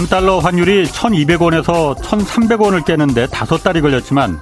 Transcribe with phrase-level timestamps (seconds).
[0.00, 4.40] 원달러 환율이 1200원에서 1300원을 깨는데 다섯 달이 걸렸지만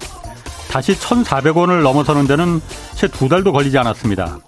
[0.71, 2.61] 다시 1400원을 넘어서는 데는
[2.95, 4.39] 채 두 달도 걸리지 않았습니다.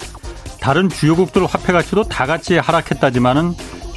[0.60, 3.54] 다른 주요국들 화폐 가치도 다 같이 하락했다지만은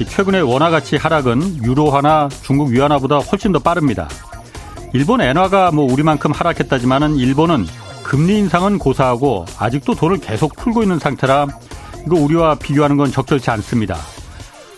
[0.07, 4.09] 최근의 원화 가치 하락은 유로화나 중국 위안화보다 훨씬 더 빠릅니다.
[4.93, 7.67] 일본 엔화가 뭐 우리만큼 하락했다지만은 일본은
[8.01, 11.45] 금리 인상은 고사하고 아직도 돈을 계속 풀고 있는 상태라
[12.07, 13.97] 이거 우리와 비교하는 건 적절치 않습니다.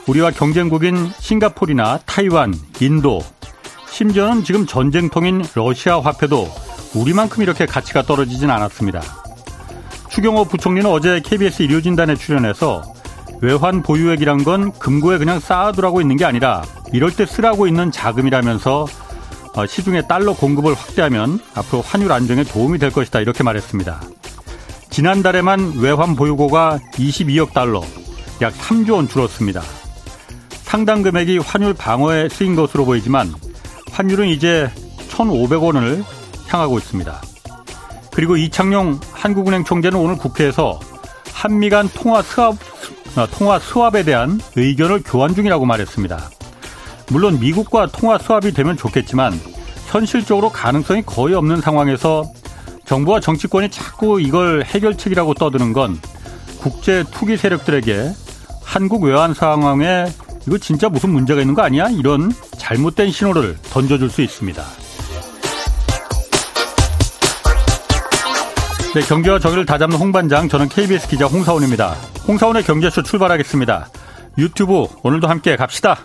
[0.07, 3.21] 우리와 경쟁국인 싱가폴이나 타이완, 인도,
[3.89, 6.47] 심지어는 지금 전쟁통인 러시아 화폐도
[6.93, 9.01] 우리만큼 이렇게 가치가 떨어지진 않았습니다.
[10.09, 12.83] 추경호 부총리는 어제 KBS 일요진단에 출연해서
[13.41, 18.87] 외환 보유액이란 건 금고에 그냥 쌓아두라고 있는 게 아니라 이럴 때 쓰라고 있는 자금이라면서
[19.55, 24.01] 어, 시중에 달러 공급을 확대하면 앞으로 환율 안정에 도움이 될 것이다 이렇게 말했습니다.
[24.89, 27.81] 지난달에만 외환 보유고가 22억 달러,
[28.41, 29.61] 약 3조 원 줄었습니다.
[30.65, 33.33] 상당 금액이 환율 방어에 쓰인 것으로 보이지만
[33.91, 34.69] 환율은 이제
[35.09, 36.03] 1,500원을
[36.47, 37.21] 향하고 있습니다.
[38.11, 40.79] 그리고 이창용 한국은행 총재는 오늘 국회에서
[41.31, 42.55] 한미 간 통화 수합,
[43.15, 46.29] 어, 통화 수합에 대한 의견을 교환 중이라고 말했습니다.
[47.09, 49.39] 물론 미국과 통화 수합이 되면 좋겠지만
[49.87, 52.25] 현실적으로 가능성이 거의 없는 상황에서
[52.85, 55.99] 정부와 정치권이 자꾸 이걸 해결책이라고 떠드는 건
[56.59, 58.11] 국제 투기 세력들에게
[58.63, 60.05] 한국 외환 상황에
[60.47, 61.89] 이거 진짜 무슨 문제가 있는 거 아니야?
[61.89, 64.63] 이런 잘못된 신호를 던져줄 수 있습니다.
[68.93, 71.95] 네, 경제와 정의를 다잡는 홍반장, 저는 KBS 기자 홍사원입니다.
[72.27, 73.89] 홍사원의 경제쇼 출발하겠습니다.
[74.37, 75.99] 유튜브 오늘도 함께 갑시다.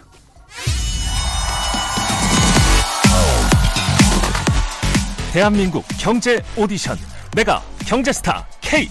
[5.33, 6.99] 대한민국 경제 오디션
[7.37, 8.91] 내가 경제스타 K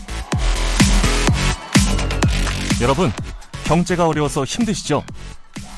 [2.81, 3.11] 여러분
[3.65, 5.03] 경제가 어려워서 힘드시죠?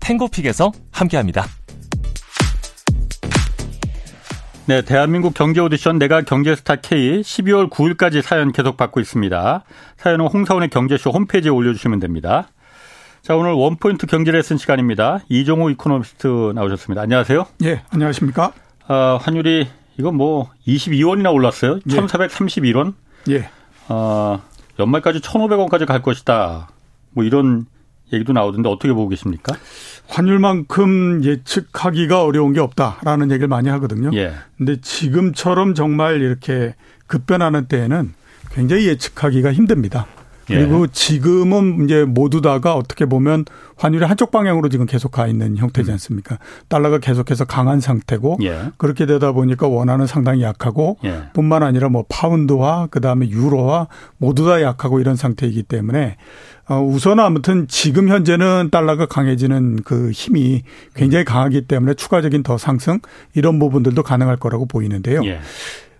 [0.00, 1.46] 탱고픽에서 함께합니다.
[4.66, 9.64] 네, 대한민국 경제 오디션 내가 경제스타 K 12월 9일까지 사연 계속 받고 있습니다.
[9.96, 12.48] 사연은 홍사훈의 경제쇼 홈페이지에 올려주시면 됩니다.
[13.22, 15.20] 자, 오늘 원포인트 경제 레슨 시간입니다.
[15.28, 17.02] 이종우 이코노미스트 나오셨습니다.
[17.02, 17.46] 안녕하세요.
[17.64, 18.52] 예, 안녕하십니까.
[18.88, 19.68] 어, 환율이
[19.98, 21.80] 이건 뭐 22원이나 올랐어요.
[21.90, 21.96] 예.
[21.96, 22.94] 1431원.
[23.28, 23.50] 예.
[23.88, 24.40] 어,
[24.78, 26.68] 연말까지 1,500원까지 갈 것이다.
[27.10, 27.66] 뭐 이런
[28.12, 29.54] 얘기도 나오던데 어떻게 보고 계십니까?
[30.08, 34.10] 환율만큼 예측하기가 어려운 게 없다라는 얘기를 많이 하거든요.
[34.14, 34.34] 예.
[34.58, 36.74] 근데 지금처럼 정말 이렇게
[37.06, 38.12] 급변하는 때에는
[38.52, 40.06] 굉장히 예측하기가 힘듭니다.
[40.50, 40.86] 그리고 예.
[40.90, 43.44] 지금은 이제 모두 다가 어떻게 보면
[43.76, 45.92] 환율이 한쪽 방향으로 지금 계속 가 있는 형태지 음.
[45.94, 46.38] 않습니까?
[46.68, 48.70] 달러가 계속해서 강한 상태고 예.
[48.76, 51.22] 그렇게 되다 보니까 원화는 상당히 약하고 예.
[51.32, 53.88] 뿐만 아니라 뭐 파운드와 그다음에 유로와
[54.18, 56.16] 모두 다 약하고 이런 상태이기 때문에
[56.68, 60.62] 어 우선 아무튼 지금 현재는 달러가 강해지는 그 힘이
[60.94, 63.00] 굉장히 강하기 때문에 추가적인 더 상승
[63.34, 65.22] 이런 부분들도 가능할 거라고 보이는데요.
[65.24, 65.40] 예.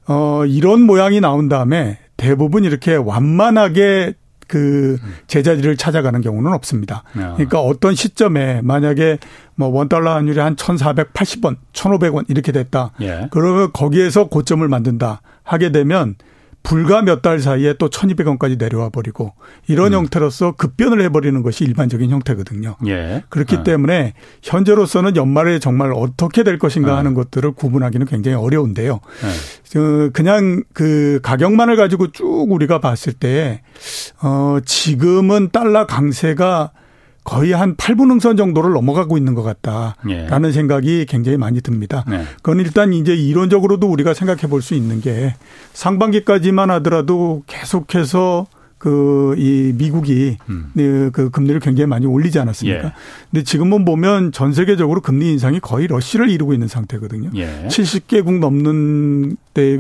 [0.07, 4.15] 어 이런 모양이 나온 다음에 대부분 이렇게 완만하게
[4.51, 7.05] 그 제자리를 찾아가는 경우는 없습니다.
[7.15, 7.35] 아.
[7.35, 9.19] 그러니까 어떤 시점에 만약에
[9.55, 12.91] 뭐 원달러 환율이 한 1,480원, 1,500원 이렇게 됐다.
[13.01, 13.29] 예.
[13.31, 16.17] 그러면 거기에서 고점을 만든다 하게 되면
[16.63, 19.35] 불과 몇 달 사이에 또 1200원까지 내려와 버리고
[19.67, 19.99] 이런 음.
[20.01, 22.77] 형태로서 급변을 해버리는 것이 일반적인 형태거든요.
[22.87, 23.23] 예.
[23.29, 23.63] 그렇기 아.
[23.63, 26.97] 때문에 현재로서는 연말에 정말 어떻게 될 것인가 아.
[26.99, 29.01] 하는 것들을 구분하기는 굉장히 어려운데요.
[29.25, 30.11] 예.
[30.13, 33.63] 그냥 그 가격만을 가지고 쭉 우리가 봤을 때,
[34.23, 36.73] 어, 지금은 달러 강세가
[37.25, 40.53] 거의 한 8분응선 정도를 넘어가고 있는 것 같다라는 예.
[40.53, 42.05] 생각이 굉장히 많이 듭니다.
[42.09, 42.25] 네.
[42.37, 45.35] 그건 일단 이제 이론적으로도 우리가 생각해 볼 수 있는 게
[45.73, 48.47] 상반기까지만 하더라도 계속해서
[48.81, 50.71] 그 이 미국이 음.
[50.73, 52.85] 네, 그 금리를 굉장히 많이 올리지 않았습니까?
[52.87, 52.93] 예.
[53.31, 57.31] 근데 지금은 보면 전 세계적으로 금리 인상이 거의 러시를 이루고 있는 상태거든요.
[57.37, 57.67] 예.
[57.69, 59.79] 70개국 넘는 때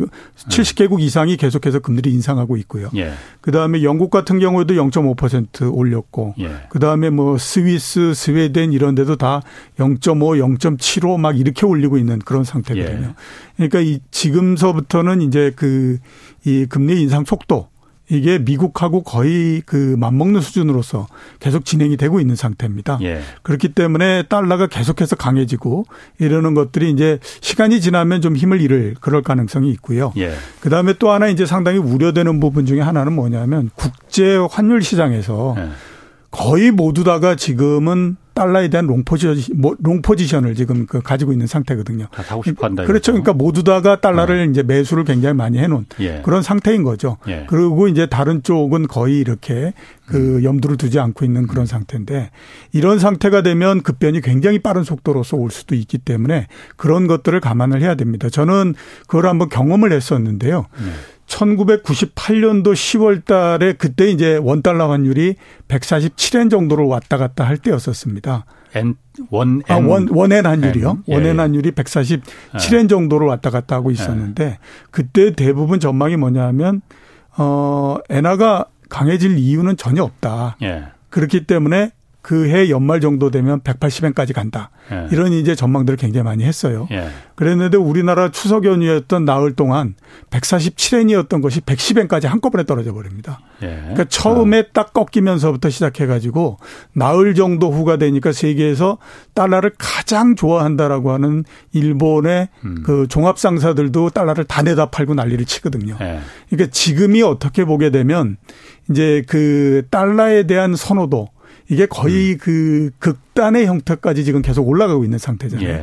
[0.49, 2.91] 70개국 이상이 계속해서 금리를 인상하고 있고요.
[2.97, 3.13] 예.
[3.41, 6.51] 그다음에 영국 같은 경우에도 0.5% 올렸고 예.
[6.69, 9.41] 그다음에 뭐 스위스, 스웨덴 이런 데도 다
[9.79, 13.09] 0.5, 0.75 막 이렇게 올리고 있는 그런 상태거든요.
[13.09, 13.15] 예.
[13.57, 15.99] 그러니까 이 지금서부터는 이제 그
[16.45, 17.69] 이 금리 인상 속도
[18.11, 21.07] 이게 미국하고 거의 그 맞먹는 수준으로서
[21.39, 22.99] 계속 진행이 되고 있는 상태입니다.
[23.03, 23.21] 예.
[23.43, 25.85] 그렇기 때문에 달러가 계속해서 강해지고
[26.19, 30.13] 이러는 것들이 이제 시간이 지나면 좀 힘을 잃을 그럴 가능성이 있고요.
[30.17, 30.33] 예.
[30.61, 35.69] 그다음에 또 하나 이제 상당히 우려되는 부분 중에 하나는 뭐냐면 국제 환율 시장에서 예.
[36.33, 42.07] 거의 모두 다가 지금은 달러에 대한 롱 포지션, 뭐, 롱포지션을 지금 그 가지고 있는 상태거든요.
[42.11, 42.85] 다 사고 싶어 한다.
[42.87, 43.13] 그렇죠.
[43.13, 44.51] 그러니까 모두 다가 달러를 네.
[44.51, 46.23] 이제 매수를 굉장히 많이 해놓은 예.
[46.25, 47.19] 그런 상태인 거죠.
[47.29, 47.45] 예.
[47.51, 49.75] 그리고 이제 다른 쪽은 거의 이렇게
[50.07, 50.45] 그 음.
[50.45, 52.31] 염두를 두지 않고 있는 그런 상태인데
[52.73, 56.47] 이런 상태가 되면 급변이 굉장히 빠른 속도로서 올 수도 있기 때문에
[56.77, 58.31] 그런 것들을 감안을 해야 됩니다.
[58.31, 60.65] 저는 그걸 한번 경험을 했었는데요.
[60.79, 60.91] 네.
[61.31, 65.37] 1998년도 10월 달에 그때 이제 원달러 환율이
[65.69, 68.45] 147엔 정도로 왔다 갔다 할 때였었습니다.
[68.75, 68.97] N,
[69.31, 69.77] 원, N.
[69.77, 70.91] 아, 원, 원엔 환율이요.
[70.91, 71.03] N.
[71.09, 71.41] 예, 원엔 예.
[71.41, 74.59] 환율이 147엔 정도로 왔다 갔다 하고 있었는데 예.
[74.91, 76.83] 그때 대부분 전망이 뭐냐면,
[77.37, 80.57] 어, 엔화가 강해질 이유는 전혀 없다.
[80.63, 80.85] 예.
[81.11, 81.93] 그렇기 때문에
[82.23, 84.71] 그해 연말 정도 되면 180엔까지 간다.
[84.93, 85.09] 예.
[85.11, 86.87] 이런 이제 전망들을 굉장히 많이 했어요.
[86.91, 87.09] 예.
[87.35, 89.95] 그랬는데 우리나라 추석 연휴였던 나흘 동안
[90.29, 93.41] 147엔이었던 것이 110엔까지 한꺼번에 떨어져 버립니다.
[93.63, 93.79] 예.
[93.81, 94.65] 그러니까 처음에 어.
[94.75, 96.59] 딱 꺾이면서부터 시작해 가지고
[96.93, 98.99] 나흘 정도 후가 되니까 세계에서
[99.35, 102.83] 달러를 가장 좋아한다라고 하는 일본의 음.
[102.85, 105.97] 그 종합 상사들도 달러를 다 내다 팔고 난리를 치거든요.
[106.01, 106.21] 예.
[106.51, 108.37] 그러니까 지금이 어떻게 보게 되면
[108.91, 111.29] 이제 그 달러에 대한 선호도
[111.71, 112.39] 이게 거의 음.
[112.39, 115.69] 그 극단의 형태까지 지금 계속 올라가고 있는 상태잖아요.
[115.69, 115.77] 예.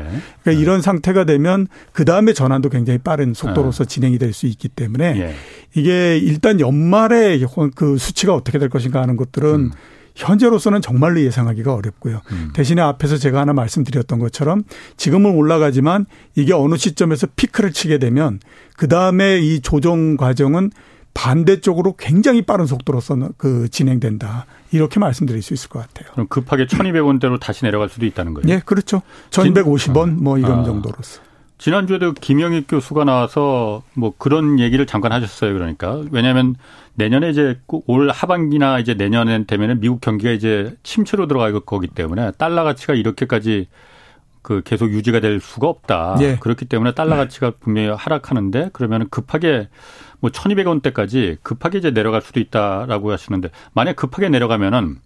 [0.44, 0.54] 그러니까 예.
[0.54, 3.88] 이런 상태가 되면 그 다음에 전환도 굉장히 빠른 속도로서 예.
[3.88, 5.34] 진행이 될 수 있기 때문에 예.
[5.74, 7.40] 이게 일단 연말에
[7.76, 9.72] 그 수치가 어떻게 될 것인가 하는 것들은 음.
[10.16, 12.22] 현재로서는 정말로 예상하기가 어렵고요.
[12.32, 12.52] 음.
[12.54, 14.64] 대신에 앞에서 제가 하나 말씀드렸던 것처럼
[14.98, 16.06] 지금은 올라가지만
[16.36, 18.40] 이게 어느 시점에서 피크를 치게 되면
[18.76, 20.72] 그 다음에 이 조정 과정은
[21.14, 24.46] 반대쪽으로 굉장히 빠른 속도로 서 그 진행된다.
[24.72, 26.12] 이렇게 말씀드릴 수 있을 것 같아요.
[26.14, 28.48] 그럼 급하게 1200원대로 다시 내려갈 수도 있다는 거예요?
[28.48, 29.02] 네, 그렇죠.
[29.32, 30.64] 1250원 뭐 이런 아.
[30.64, 31.22] 정도로서.
[31.58, 35.54] 지난주에도 김영익 교수가 나와서 뭐 그런 얘기를 잠깐 하셨어요.
[35.54, 36.04] 그러니까.
[36.12, 36.56] 왜냐하면
[36.94, 42.64] 내년에 이제 올 하반기나 이제 내년엔 되면은 미국 경기가 이제 침체로 들어갈 거기 때문에 달러
[42.64, 43.68] 가치가 이렇게까지
[44.44, 46.16] 그 계속 유지가 될 수가 없다.
[46.20, 46.38] 네.
[46.40, 49.68] 그렇기 때문에 달러 가치가 분명히 하락하는데 그러면 급하게
[50.20, 54.98] 뭐 1200원대까지 급하게 이제 내려갈 수도 있다라고 하시는데 만약 급하게 내려가면은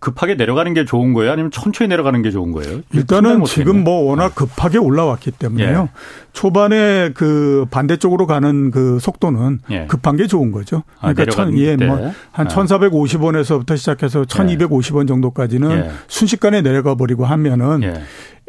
[0.00, 1.30] 급하게 내려가는 게 좋은 거예요?
[1.30, 2.80] 아니면 천천히 내려가는 게 좋은 거예요?
[2.92, 4.34] 일단은 지금 뭐 워낙 네.
[4.34, 5.88] 급하게 올라왔기 때문에요.
[5.92, 5.98] 예.
[6.32, 9.86] 초반에 그 반대쪽으로 가는 그 속도는 예.
[9.88, 10.84] 급한 게 좋은 거죠.
[11.00, 12.44] 아, 그러니까 천, 예, 뭐한 아.
[12.44, 15.90] 1,450원에서부터 시작해서 1,250원 정도까지는 예.
[16.08, 17.82] 순식간에 내려가 버리고 하면은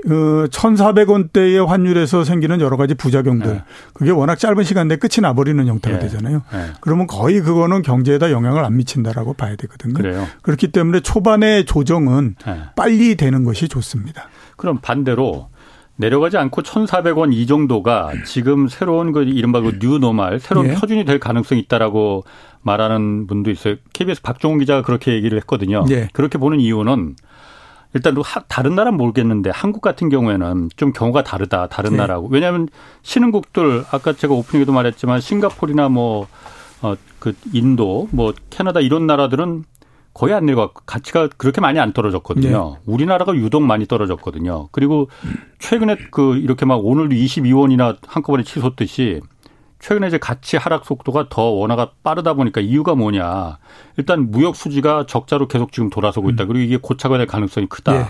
[0.05, 0.09] 예.
[0.09, 3.47] 그 1,400원대의 환율에서 생기는 여러 가지 부작용들.
[3.47, 3.63] 네.
[3.93, 6.03] 그게 워낙 짧은 시간 내에 끝이 나버리는 형태가 네.
[6.03, 6.41] 되잖아요.
[6.51, 6.65] 네.
[6.81, 9.93] 그러면 거의 그거는 경제에다 영향을 안 미친다라고 봐야 되거든요.
[9.93, 10.27] 그래요.
[10.41, 12.59] 그렇기 때문에 초반의 조정은 네.
[12.75, 14.29] 빨리 되는 것이 좋습니다.
[14.57, 15.49] 그럼 반대로
[15.97, 20.73] 내려가지 않고 1,400원 이 정도가 지금 새로운 그 이른바 그 뉴노말 새로운 예.
[20.73, 22.23] 표준이 될 가능성이 있다라고
[22.63, 23.75] 말하는 분도 있어요.
[23.93, 25.85] KBS 박종훈 기자가 그렇게 얘기를 했거든요.
[25.89, 26.07] 예.
[26.13, 27.15] 그렇게 보는 이유는
[27.93, 28.15] 일단
[28.47, 31.67] 다른 나라는 모르겠는데 한국 같은 경우에는 좀 경우가 다르다.
[31.67, 31.97] 다른 네.
[31.97, 32.27] 나라하고.
[32.29, 32.69] 왜냐하면
[33.01, 36.27] 신흥국들 아까 제가 오프닝에도 말했지만 싱가포르나 뭐
[36.83, 39.63] 어 그 인도 뭐 캐나다 이런 나라들은
[40.13, 42.77] 거의 안 내려가 가치가 그렇게 많이 안 떨어졌거든요.
[42.77, 42.81] 네.
[42.85, 44.67] 우리나라가 유독 많이 떨어졌거든요.
[44.71, 45.09] 그리고
[45.59, 49.21] 최근에 그 이렇게 막 오늘도 22원이나 한꺼번에 치솟듯이
[49.81, 53.57] 최근에 이제 가치 하락 속도가 더 원화가 빠르다 보니까 이유가 뭐냐.
[53.97, 56.43] 일단 무역 수지가 적자로 계속 지금 돌아서고 있다.
[56.43, 56.47] 음.
[56.47, 57.95] 그리고 이게 고착화 될 가능성이 크다.
[57.95, 58.05] 예.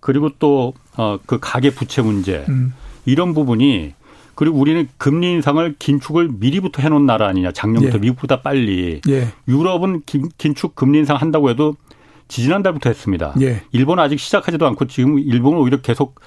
[0.00, 2.46] 그리고 또, 어, 그 가계 부채 문제.
[2.48, 2.72] 음.
[3.04, 3.94] 이런 부분이
[4.34, 7.52] 그리고 우리는 금리 인상을 긴축을 미리부터 해놓은 나라 아니냐.
[7.52, 8.00] 작년부터 예.
[8.00, 9.02] 미국보다 빨리.
[9.08, 9.28] 예.
[9.46, 11.74] 유럽은 긴, 긴축 금리 인상 한다고 해도
[12.28, 13.34] 지지난달부터 했습니다.
[13.42, 13.62] 예.
[13.72, 16.20] 일본은 아직 시작하지도 않고 지금 일본은 오히려 계속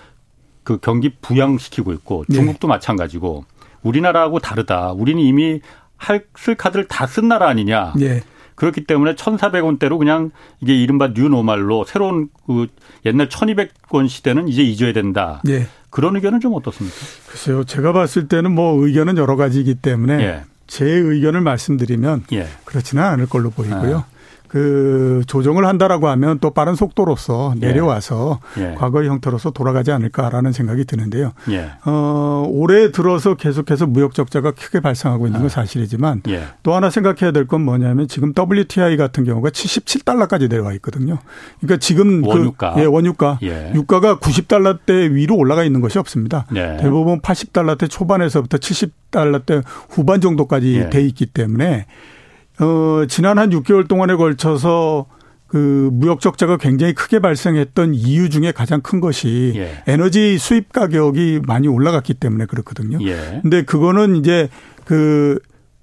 [0.63, 2.33] 그 경기 부양시키고 있고 예.
[2.35, 3.45] 중국도 마찬가지고
[3.83, 4.91] 우리나라하고 다르다.
[4.91, 5.59] 우리는 이미
[5.97, 7.93] 할 쓸 카드를 다 쓴 나라 아니냐.
[8.01, 8.21] 예.
[8.55, 12.67] 그렇기 때문에 1,400원대로 그냥 이게 이른바 뉴노말로 새로운 그
[13.05, 15.41] 옛날 1,200원 시대는 이제 잊어야 된다.
[15.47, 15.67] 예.
[15.89, 16.95] 그런 의견은 좀 어떻습니까?
[17.27, 17.63] 글쎄요.
[17.63, 20.43] 제가 봤을 때는 뭐 의견은 여러 가지이기 때문에 예.
[20.67, 22.47] 제 의견을 말씀드리면 예.
[22.65, 23.97] 그렇지는 않을 걸로 보이고요.
[23.97, 24.05] 아.
[24.51, 27.67] 그 조정을 한다라고 하면 또 빠른 속도로서 예.
[27.67, 28.75] 내려와서 예.
[28.77, 31.31] 과거의 형태로서 돌아가지 않을까라는 생각이 드는데요.
[31.51, 31.71] 예.
[31.85, 35.49] 어, 올해 들어서 계속해서 무역 적자가 크게 발생하고 있는 건 아.
[35.49, 36.43] 사실이지만 예.
[36.63, 41.17] 또 하나 생각해야 될 건 뭐냐면 지금 WTI 같은 경우가 77달러까지 내려와 있거든요.
[41.59, 43.71] 그러니까 지금 그 원유가 그, 예, 원유가 예.
[43.73, 46.45] 유가가 90달러대 위로 올라가 있는 것이 없습니다.
[46.51, 46.77] 네.
[46.77, 51.85] 대부분 80달러대 초반에서부터 70달러대 후반 정도까지 돼 있기 때문에
[52.61, 55.07] 어, 지난 한 6개월 동안에 걸쳐서
[55.47, 59.83] 그 무역 적자가 굉장히 크게 발생했던 이유 중에 가장 큰 것이 예.
[59.85, 62.99] 에너지 수입 가격이 많이 올라갔기 때문에 그렇거든요.
[63.05, 63.39] 예.
[63.41, 64.47] 근데 그거는 이제
[64.85, 65.39] 그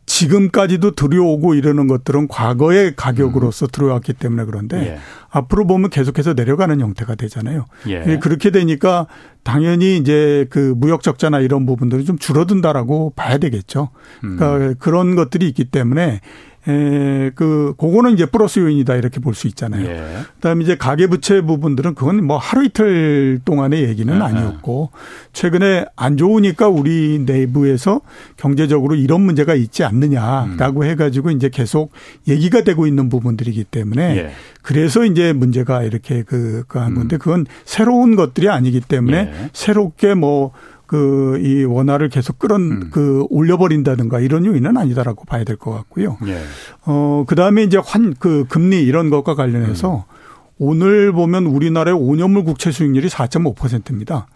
[0.07, 3.69] 지금까지도 들여오고 이러는 것들은 과거의 가격으로서 음.
[3.71, 4.99] 들어왔기 때문에 그런데 예.
[5.29, 7.67] 앞으로 보면 계속해서 내려가는 형태가 되잖아요.
[7.89, 8.19] 예.
[8.23, 9.07] 그렇게 되니까
[9.43, 13.91] 당연히 이제 그 무역 적자나 이런 부분들이 좀 줄어든다라고 봐야 되겠죠.
[14.23, 14.75] 그러니까 음.
[14.79, 16.23] 그런 것들이 있기 때문에
[16.69, 19.87] 에, 그, 그거는 이제 플러스 요인이다 이렇게 볼 수 있잖아요.
[19.87, 20.05] 예.
[20.35, 24.21] 그다음에 이제 가계부채 부분들은 그건 뭐 하루 이틀 동안의 얘기는 예.
[24.21, 24.91] 아니었고
[25.33, 28.01] 최근에 안 좋으니까 우리 내부에서
[28.37, 30.87] 경제적으로 이런 문제가 있지 않느냐라고 음.
[30.87, 31.93] 해가지고 이제 계속
[32.27, 34.31] 얘기가 되고 있는 부분들이기 때문에 예.
[34.63, 37.19] 그래서 이제 문제가 이렇게 그, 그 한 건데 음.
[37.19, 39.51] 그건 새로운 것들이 아니기 때문에 예.
[39.53, 40.53] 새롭게 뭐
[40.89, 42.89] 그 이 원화를 계속 끌어 음.
[42.91, 46.17] 그 올려버린다든가 이런 요인은 아니다라고 봐야 될 것 같고요.
[46.27, 46.41] 예.
[46.87, 50.19] 어 그다음에 이제 환 그 금리 이런 것과 관련해서 음.
[50.59, 54.27] 오늘 보면 우리나라의 5년물 국채 수익률이 4.5%입니다.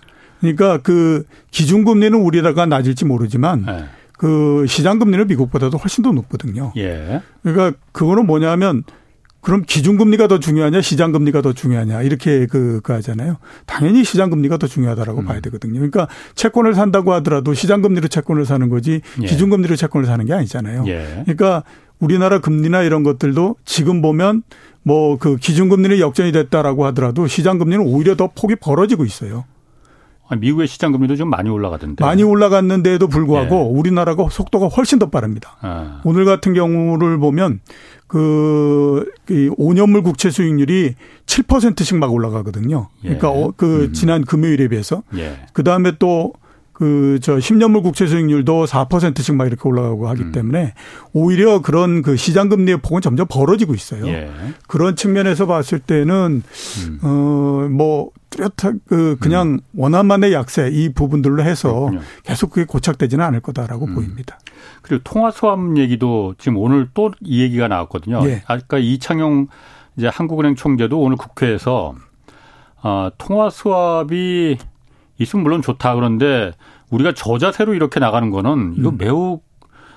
[0.41, 3.85] 그러니까 그 기준금리는 우리나라가 낮을지 모르지만 예.
[4.19, 6.73] 그 시장금리는 미국보다도 훨씬 더 높거든요.
[6.77, 7.23] 예.
[7.43, 8.85] 그러니까 그거는 뭐냐면
[9.43, 13.37] 그럼 기준금리가 더 중요하냐, 시장금리가 더 중요하냐, 이렇게 그, 그 하잖아요.
[13.67, 15.27] 당연히 시장금리가 더 중요하다라고 음.
[15.27, 15.75] 봐야 되거든요.
[15.75, 19.27] 그러니까 채권을 산다고 하더라도 시장금리로 채권을 사는 거지 예.
[19.27, 20.85] 기준금리로 채권을 사는 게 아니잖아요.
[20.87, 21.23] 예.
[21.25, 21.65] 그러니까
[21.99, 24.43] 우리나라 금리나 이런 것들도 지금 보면
[24.83, 29.45] 뭐 그 기준금리는 역전이 됐다라고 하더라도 시장금리는 오히려 더 폭이 벌어지고 있어요.
[30.41, 32.05] 미국의 시장 금리도 좀 많이 올라가던데.
[32.05, 33.79] 많이 올라갔는데도 불구하고 예.
[33.79, 35.57] 우리나라가 속도가 훨씬 더 빠릅니다.
[35.61, 36.01] 아.
[36.05, 37.61] 오늘 같은 경우를 보면
[38.07, 40.95] 그, 그 5년물 국채 수익률이
[41.27, 42.89] 7%씩 막 올라가거든요.
[43.01, 43.43] 그러니까 예.
[43.43, 43.93] 어, 그 음.
[43.93, 45.03] 지난 금요일에 비해서.
[45.17, 45.39] 예.
[45.53, 46.35] 그 다음에 또
[46.73, 50.33] 그, 저, 10년물 국채 수익률도 4%씩 막 이렇게 올라가고 하기 음.
[50.33, 50.75] 때문에
[51.13, 54.07] 오히려 그런 그 시장금리의 폭은 점점 벌어지고 있어요.
[54.09, 54.31] 예.
[54.67, 56.43] 그런 측면에서 봤을 때는,
[56.87, 56.99] 음.
[57.03, 59.61] 어, 뭐, 뚜렷한 그, 그냥 음.
[59.77, 62.01] 원화만의 약세 이 부분들로 해서 그렇군요.
[62.23, 63.95] 계속 그게 고착되지는 않을 거다라고 음.
[63.95, 64.39] 보입니다.
[64.81, 68.23] 그리고 통화 수합 얘기도 지금 오늘 또 이 얘기가 나왔거든요.
[68.25, 68.43] 예.
[68.47, 69.49] 아까 이창용
[69.97, 71.95] 이제 한국은행 총재도 오늘 국회에서
[72.83, 74.59] 어, 통화 수합이
[75.19, 76.53] 있으면 물론 좋다 그런데
[76.91, 78.99] 우리가 저자세로 이렇게 나가는 거는 이거 음.
[78.99, 79.41] 매우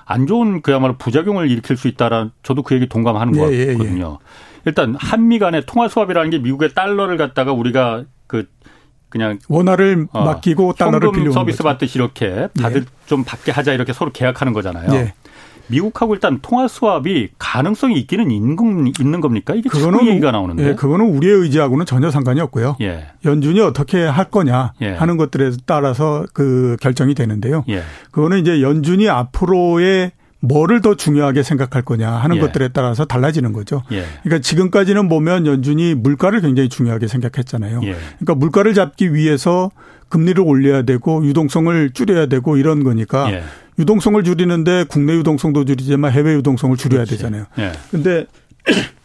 [0.04, 4.18] 안 좋은 그야말로 부작용을 일으킬 수 있다라 저도 그 얘기 동감하는 예, 거거든요.
[4.20, 4.60] 예, 예.
[4.64, 8.48] 일단 한미 간의 통화 수합이라는 게 미국의 달러를 갖다가 우리가 그
[9.08, 11.68] 그냥 원화를 어, 맡기고 달러를 빌려 서비스 거죠.
[11.68, 13.06] 받듯이 이렇게 다들 예.
[13.06, 14.90] 좀 받게 하자 이렇게 서로 계약하는 거잖아요.
[15.70, 15.74] 예.
[15.74, 18.56] 미국하고 일단 통화 수합이 가능성이 있기는 있는
[19.20, 19.54] 겁니까?
[19.54, 20.68] 이게 그거는 얘기가 나오는데.
[20.68, 22.76] 예, 그거는 우리의 의지하고는 전혀 상관이 없고요.
[22.80, 23.06] 예.
[23.24, 24.90] 연준이 어떻게 할 거냐 예.
[24.90, 27.64] 하는 것들에 따라서 그 결정이 되는데요.
[27.68, 27.82] 예.
[28.10, 32.40] 그거는 이제 연준이 앞으로의 뭐를 더 중요하게 생각할 거냐 하는 예.
[32.40, 33.82] 것들에 따라서 달라지는 거죠.
[33.90, 34.04] 예.
[34.22, 37.80] 그러니까 지금까지는 보면 연준이 물가를 굉장히 중요하게 생각했잖아요.
[37.82, 37.96] 예.
[38.18, 39.70] 그러니까 물가를 잡기 위해서
[40.08, 43.42] 금리를 올려야 되고 유동성을 줄여야 되고 이런 거니까 예.
[43.78, 47.16] 유동성을 줄이는데 국내 유동성도 줄이지만 해외 유동성을 줄여야 그렇지.
[47.16, 47.44] 되잖아요.
[47.90, 48.26] 그런데
[48.68, 48.72] 예.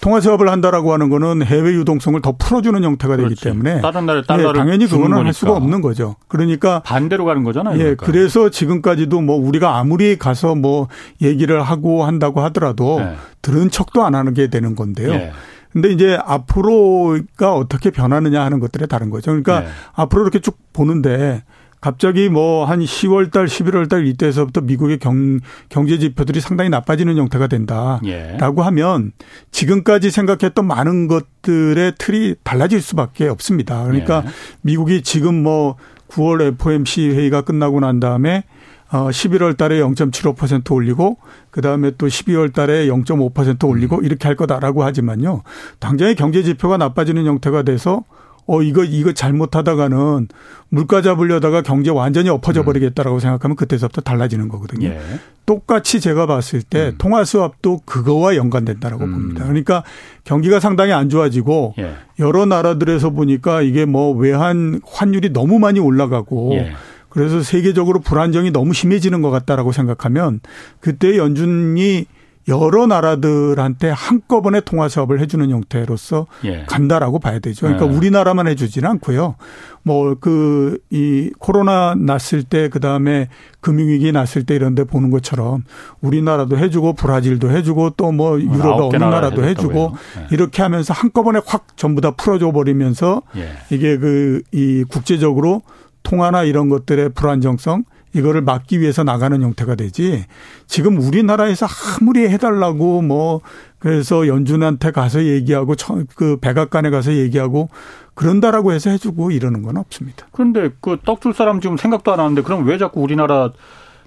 [0.00, 3.36] 통화 사업을 한다라고 하는 거는 해외 유동성을 더 풀어주는 형태가 그렇지.
[3.36, 5.26] 되기 때문에 다른 나라 달러를 예, 당연히 그거는 거니까.
[5.26, 6.16] 할 수가 없는 거죠.
[6.26, 7.74] 그러니까 반대로 가는 거잖아요.
[7.76, 8.06] 예, 그러니까.
[8.06, 10.88] 그래서 지금까지도 뭐 우리가 아무리 가서 뭐
[11.20, 13.14] 얘기를 하고 한다고 하더라도 예.
[13.42, 15.12] 들은 척도 안 하는 게 되는 건데요.
[15.12, 15.32] 예.
[15.72, 19.26] 근데 이제 앞으로가 어떻게 변하느냐 하는 것들에 다른 거죠.
[19.30, 19.68] 그러니까 예.
[19.94, 21.44] 앞으로 이렇게 쭉 보는데
[21.82, 27.48] 갑자기 뭐 한 10월 달, 11월 달 이때에서부터 미국의 경, 경제 지표들이 상당히 나빠지는 형태가
[27.48, 28.38] 된다라고 예.
[28.38, 29.12] 하면
[29.50, 33.82] 지금까지 생각했던 많은 것들의 틀이 달라질 수밖에 없습니다.
[33.82, 34.30] 그러니까 예.
[34.62, 35.76] 미국이 지금 뭐
[36.08, 38.44] 9월 FOMC 회의가 끝나고 난 다음에
[38.92, 41.18] 어 11월 달에 0.75% 올리고
[41.50, 44.04] 그다음에 또 12월 달에 0.5% 올리고 음.
[44.04, 45.42] 이렇게 할 거다라고 하지만요.
[45.80, 48.04] 당장의 경제 지표가 나빠지는 형태가 돼서
[48.46, 50.28] 어 이거 이거 잘못하다가는
[50.68, 52.64] 물가 잡으려다가 경제 완전히 엎어져 음.
[52.64, 53.20] 버리겠다라고 음.
[53.20, 54.88] 생각하면 그때서부터 달라지는 거거든요.
[54.88, 55.00] 예.
[55.46, 56.94] 똑같이 제가 봤을 때 음.
[56.98, 59.12] 통화 수합도 그거와 연관된다라고 음.
[59.12, 59.44] 봅니다.
[59.44, 59.84] 그러니까
[60.24, 61.94] 경기가 상당히 안 좋아지고 예.
[62.18, 66.72] 여러 나라들에서 보니까 이게 뭐 외환 환율이 너무 많이 올라가고 예.
[67.10, 70.40] 그래서 세계적으로 불안정이 너무 심해지는 것 같다라고 생각하면
[70.80, 72.06] 그때 연준이
[72.48, 76.64] 여러 나라들한테 한꺼번에 통화 사업을 해주는 형태로서 예.
[76.66, 77.66] 간다라고 봐야 되죠.
[77.66, 77.96] 그러니까 예.
[77.96, 79.36] 우리나라만 해주지는 않고요.
[79.84, 83.28] 뭐 그 이 코로나 났을 때 그 다음에
[83.60, 85.64] 금융위기 났을 때 이런데 보는 것처럼
[86.00, 90.26] 우리나라도 해주고 브라질도 해주고 또 뭐 유럽 어느 나라도 해주고 예.
[90.32, 93.48] 이렇게 하면서 한꺼번에 확 전부 다 풀어줘 버리면서 예.
[93.74, 95.62] 이게 그 이 국제적으로
[96.02, 97.84] 통화나 이런 것들의 불안정성
[98.14, 100.26] 이거를 막기 위해서 나가는 형태가 되지
[100.66, 101.66] 지금 우리나라에서
[102.00, 103.40] 아무리 해달라고 뭐
[103.78, 105.74] 그래서 연준한테 가서 얘기하고
[106.14, 107.68] 그 백악관에 가서 얘기하고
[108.14, 110.26] 그런다라고 해서 해주고 이러는 건 없습니다.
[110.32, 113.50] 그런데 그 떡 줄 사람 지금 생각도 안 하는데 그럼 왜 자꾸 우리나라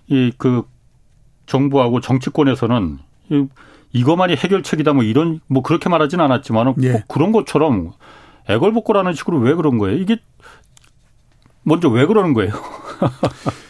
[0.07, 0.63] 이 그
[1.47, 2.97] 정부하고 정치권에서는
[3.93, 7.03] 이거만이 해결책이다 뭐 이런 뭐 그렇게 말하진 않았지만 예.
[7.07, 7.91] 그런 것처럼
[8.50, 9.97] 애걸복걸하는 식으로 왜 그런 거예요?
[9.97, 10.17] 이게
[11.63, 12.51] 먼저 왜 그러는 거예요?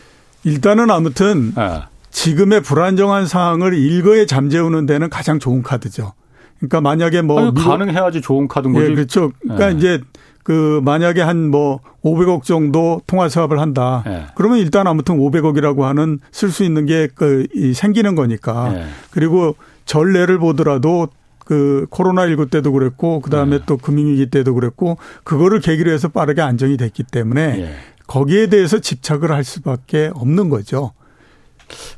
[0.46, 1.82] 일단은 아무튼 네.
[2.12, 6.14] 지금의 불안정한 상황을 일거에 잠재우는 데는 가장 좋은 카드죠.
[6.60, 8.86] 그러니까 만약에 뭐 아니, 가능해야지 좋은 카드인 거죠.
[8.86, 9.32] 예, 그렇죠.
[9.42, 9.76] 그러니까 네.
[9.76, 10.02] 이제
[10.44, 14.04] 그 만약에 한 뭐 500억 정도 통화 사업을 한다.
[14.06, 14.28] 네.
[14.36, 18.70] 그러면 일단 아무튼 500억이라고 하는 쓸 수 있는 게 그 생기는 거니까.
[18.70, 18.86] 네.
[19.12, 21.10] 그리고 전례를 보더라도
[21.40, 23.64] 그 코로나19 때도 그랬고 그다음에 네.
[23.66, 27.76] 또 금융위기 때도 그랬고 그거를 계기로 해서 빠르게 안정이 됐기 때문에 네.
[28.08, 30.94] 거기에 대해서 집착을 할 수밖에 없는 거죠.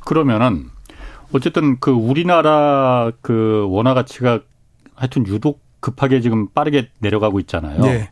[0.04, 0.70] 그러면은
[1.32, 4.40] 어쨌든 그 우리나라 그 원화 가치가
[4.94, 7.80] 하여튼 유독 급하게 지금 빠르게 내려가고 있잖아요.
[7.82, 8.10] 네.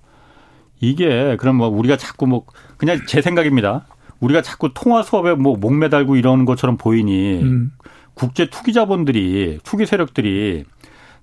[0.81, 2.45] 이게 그럼 뭐 우리가 자꾸 뭐
[2.77, 3.87] 그냥 제 생각입니다.
[4.21, 7.73] 우리가 자꾸 통화 수업에 뭐 목매달고 이러는 것처럼 보이니 음.
[8.15, 10.65] 국제 투기 자본들이 투기 세력들이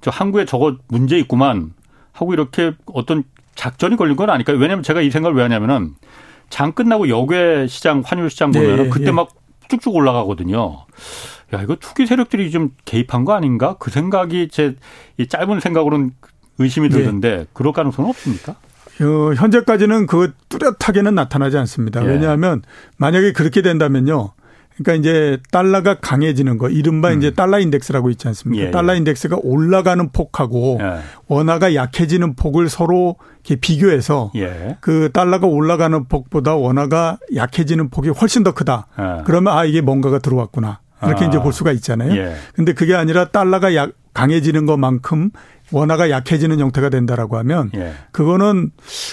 [0.02, 1.74] 저 한국에 저거 문제 있구만
[2.12, 3.24] 하고 이렇게 어떤
[3.56, 4.58] 작전이 걸린 건 아닐까요?
[4.58, 5.96] 왜냐하면 제가 이 생각을 왜 하냐면은
[6.54, 9.12] 장 끝나고 여괴 시장, 환율 시장 보면은 네, 그때 네.
[9.12, 9.30] 막
[9.70, 10.86] 쭉쭉 올라가거든요.
[11.52, 13.76] 야, 이거 투기 세력들이 좀 개입한 거 아닌가?
[13.80, 14.76] 그 생각이 제
[15.18, 16.12] 이 짧은 생각으로는
[16.60, 16.98] 의심이 네.
[16.98, 17.46] 들던데 네.
[17.54, 18.52] 그럴 가능성은 없습니까?
[19.02, 22.04] 어, 현재까지는 그 뚜렷하게는 나타나지 않습니다.
[22.04, 22.08] 예.
[22.08, 22.62] 왜냐하면
[22.98, 24.34] 만약에 그렇게 된다면요.
[24.78, 27.18] 그러니까 이제 달러가 강해지는 거, 이른바 음.
[27.18, 28.64] 이제 달러 인덱스라고 있지 않습니까?
[28.64, 28.72] 예, 예.
[28.72, 31.00] 달러 인덱스가 올라가는 폭하고 예.
[31.28, 34.78] 원화가 약해지는 폭을 서로 이렇게 비교해서 예.
[34.82, 38.88] 그 달러가 올라가는 폭보다 원화가 약해지는 폭이 훨씬 더 크다.
[39.00, 39.24] 예.
[39.26, 40.80] 그러면 아 이게 뭔가가 들어왔구나.
[41.06, 41.28] 이렇게 아.
[41.28, 42.16] 이제 볼 수가 있잖아요.
[42.16, 42.36] 예.
[42.54, 45.32] 근데 그게 아니라 달러가 약 강해지는 것만큼
[45.72, 47.94] 원화가 약해지는 형태가 된다라고 하면 예.
[48.12, 48.72] 그거는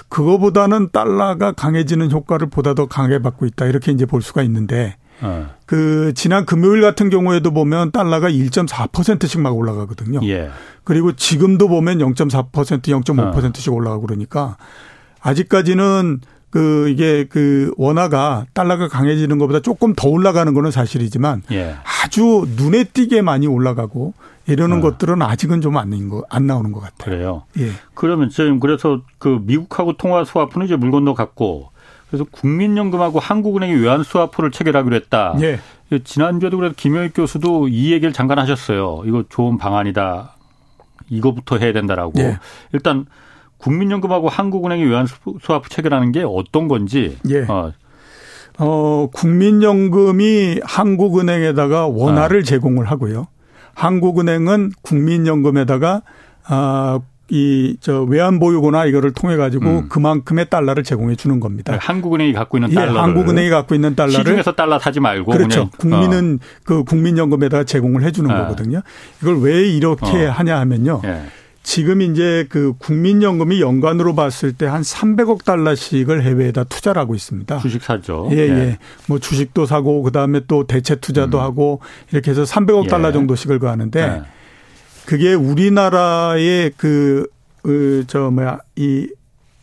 [0.08, 5.50] 그거보다는 달러가 강해지는 효과를 보다 더 강하게 받고 있다 이렇게 이제 볼 수가 있는데 어.
[5.66, 10.20] 그 지난 금요일 같은 경우에도 보면 달러가 1.4%씩 막 올라가거든요.
[10.24, 10.50] 예.
[10.84, 13.76] 그리고 지금도 보면 0.4% 0.5%씩 어.
[13.76, 14.56] 올라가고 그러니까
[15.20, 21.76] 아직까지는 그 이게 그 원화가 달러가 강해지는 것보다 조금 더 올라가는 거는 사실이지만 예.
[22.02, 24.14] 아주 눈에 띄게 많이 올라가고
[24.46, 24.80] 이러는 어.
[24.80, 27.04] 것들은 아직은 좀안안 나오는 것 같아요.
[27.04, 27.42] 그래요.
[27.58, 27.70] 예.
[27.94, 31.69] 그러면 지금 그래서 그 미국하고 통화 스와프는 이제 물 건너 갔고
[32.10, 35.36] 그래서 국민연금하고 한국은행이 외환 스와프를 체결하기로 했다.
[35.40, 35.60] 예.
[36.04, 39.02] 지난주에도 그래도 김영익 교수도 이 얘기를 잠깐 하셨어요.
[39.06, 40.34] 이거 좋은 방안이다.
[41.08, 42.12] 이거부터 해야 된다라고.
[42.18, 42.38] 예.
[42.72, 43.06] 일단
[43.58, 47.16] 국민연금하고 한국은행이 외환 스와프 체결하는 게 어떤 건지.
[47.28, 47.44] 예.
[47.48, 47.72] 어.
[48.58, 52.42] 어, 국민연금이 한국은행에다가 원화를 어.
[52.42, 53.28] 제공을 하고요.
[53.74, 56.02] 한국은행은 국민연금에다가
[56.44, 59.88] 아, 이 저 외환 보유고나 이거를 통해 가지고 음.
[59.88, 61.76] 그만큼의 달러를 제공해 주는 겁니다.
[61.80, 65.70] 한국은행이 갖고 있는 달러 예, 한국은행이 갖고 있는 달러를 시중에서 달러 사지 말고 그렇죠.
[65.78, 66.46] 국민은 어.
[66.64, 68.34] 그 국민연금에다가 제공을 해 주는 어.
[68.42, 68.82] 거거든요.
[69.22, 70.30] 이걸 왜 이렇게 어.
[70.30, 71.00] 하냐 하면요.
[71.04, 71.22] 예.
[71.62, 77.58] 지금 이제 그 국민연금이 연간으로 봤을 때 한 300억 달러씩을 해외에다 투자를 하고 있습니다.
[77.58, 78.28] 주식 사죠.
[78.32, 78.48] 예, 예.
[78.48, 78.78] 예.
[79.08, 81.42] 뭐 주식도 사고 그다음에 또 대체 투자도 음.
[81.42, 81.80] 하고
[82.12, 82.88] 이렇게 해서 300억 예.
[82.88, 84.22] 달러 정도씩을 가하는데 예.
[85.10, 87.26] 그게 우리나라의 그,
[87.64, 89.08] 그, 저, 뭐야, 이,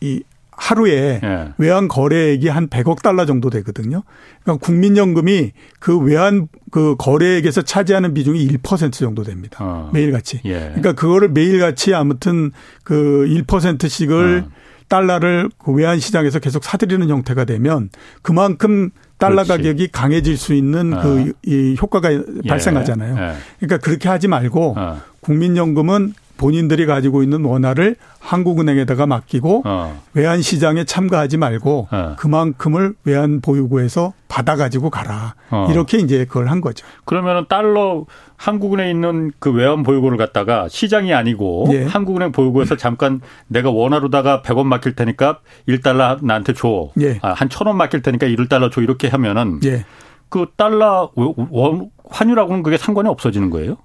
[0.02, 1.54] 이, 하루에 예.
[1.56, 4.02] 외환 거래액이 한 100억 달러 정도 되거든요.
[4.42, 9.56] 그러니까 국민연금이 그 외환 그 거래액에서 차지하는 비중이 1% 정도 됩니다.
[9.60, 9.90] 어.
[9.94, 10.42] 매일같이.
[10.44, 10.58] 예.
[10.58, 12.50] 그러니까 그거를 매일같이 아무튼
[12.82, 14.50] 그 1%씩을 어.
[14.88, 17.88] 달러를 그 외환 시장에서 계속 사들이는 형태가 되면
[18.20, 19.48] 그만큼 달러 그렇지.
[19.48, 21.02] 가격이 강해질 수 있는 어.
[21.02, 22.22] 그이 효과가 예.
[22.48, 23.16] 발생하잖아요.
[23.16, 23.34] 예.
[23.58, 25.00] 그러니까 그렇게 하지 말고 어.
[25.20, 30.00] 국민연금은 본인들이 가지고 있는 원화를 한국은행에다가 맡기고 어.
[30.14, 32.16] 외환 시장에 참가하지 말고 어.
[32.18, 35.68] 그만큼을 외환 보유고에서 받아 가지고 가라 어.
[35.70, 36.86] 이렇게 이제 그걸 한 거죠.
[37.04, 41.84] 그러면은 달러 한국은행에 있는 그 외환 보유고를 갖다가 시장이 아니고 예.
[41.84, 46.90] 한국은행 보유고에서 잠깐 내가 원화로다가 100원 맡길 테니까 1달러 나한테 줘.
[47.00, 47.18] 예.
[47.20, 49.84] 아, 한 1000원 맡길 테니까 1달러 줘 이렇게 하면은 예.
[50.28, 53.76] 그 달러 원 환율하고는 그게 상관이 없어지는 거예요?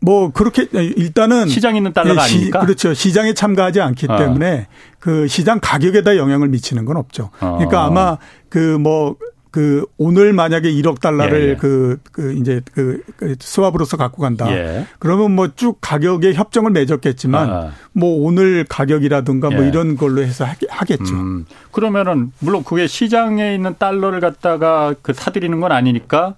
[0.00, 2.94] 뭐 그렇게 일단은 시장 있는 달러가 시, 아니니까 그렇죠.
[2.94, 4.16] 시장에 참가하지 않기 어.
[4.16, 4.66] 때문에
[4.98, 7.30] 그 시장 가격에다 영향을 미치는 건 없죠.
[7.40, 7.56] 어.
[7.56, 9.16] 그러니까 아마 그뭐
[9.54, 11.54] 그 오늘 만약에 1억 달러를 예, 예.
[11.54, 14.50] 그, 그 이제 그, 그 스왑으로서 갖고 간다.
[14.50, 14.84] 예.
[14.98, 17.70] 그러면 뭐 쭉 가격에 협정을 맺었겠지만 아.
[17.92, 19.68] 뭐 오늘 가격이라든가 뭐 예.
[19.68, 21.14] 이런 걸로 해서 하겠- 하겠죠.
[21.14, 26.34] 음, 그러면은 물론 그게 시장에 있는 달러를 갖다가 그 사들이는 건 아니니까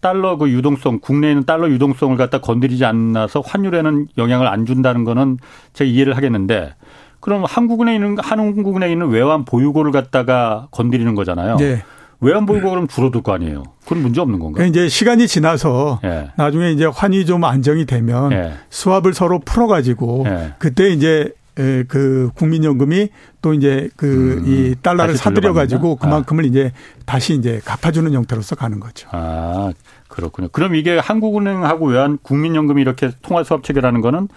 [0.00, 5.38] 달러 그 유동성 국내에 있는 달러 유동성을 갖다 건드리지 않아서 환율에는 영향을 안 준다는 거는
[5.72, 6.74] 제가 이해를 하겠는데
[7.18, 11.56] 그럼 한국은행에 있는 한국은행에 있는 외환 보유고를 갖다가 건드리는 거잖아요.
[11.56, 11.82] 네.
[12.20, 13.64] 외환 보유고 그럼 줄어들 거 아니에요.
[13.82, 14.54] 그건 문제 없는 건가요?
[14.54, 16.30] 그러니까 이제 시간이 지나서 예.
[16.36, 18.52] 나중에 이제 환이 좀 안정이 되면 예.
[18.68, 20.54] 수합을 서로 풀어가지고 예.
[20.58, 23.08] 그때 이제 에, 그 국민연금이
[23.42, 25.12] 또 이제 그이 달러를 음.
[25.14, 26.06] 다시 사들여 가지고 돌려받는다?
[26.06, 26.72] 그만큼을 이제
[27.06, 29.08] 다시 이제 갚아주는 형태로서 가는 거죠.
[29.12, 29.72] 아,
[30.08, 30.48] 그렇군요.
[30.52, 34.28] 그럼 이게 한국은행하고 외환 국민연금이 이렇게 통화 수합 체계라는 거는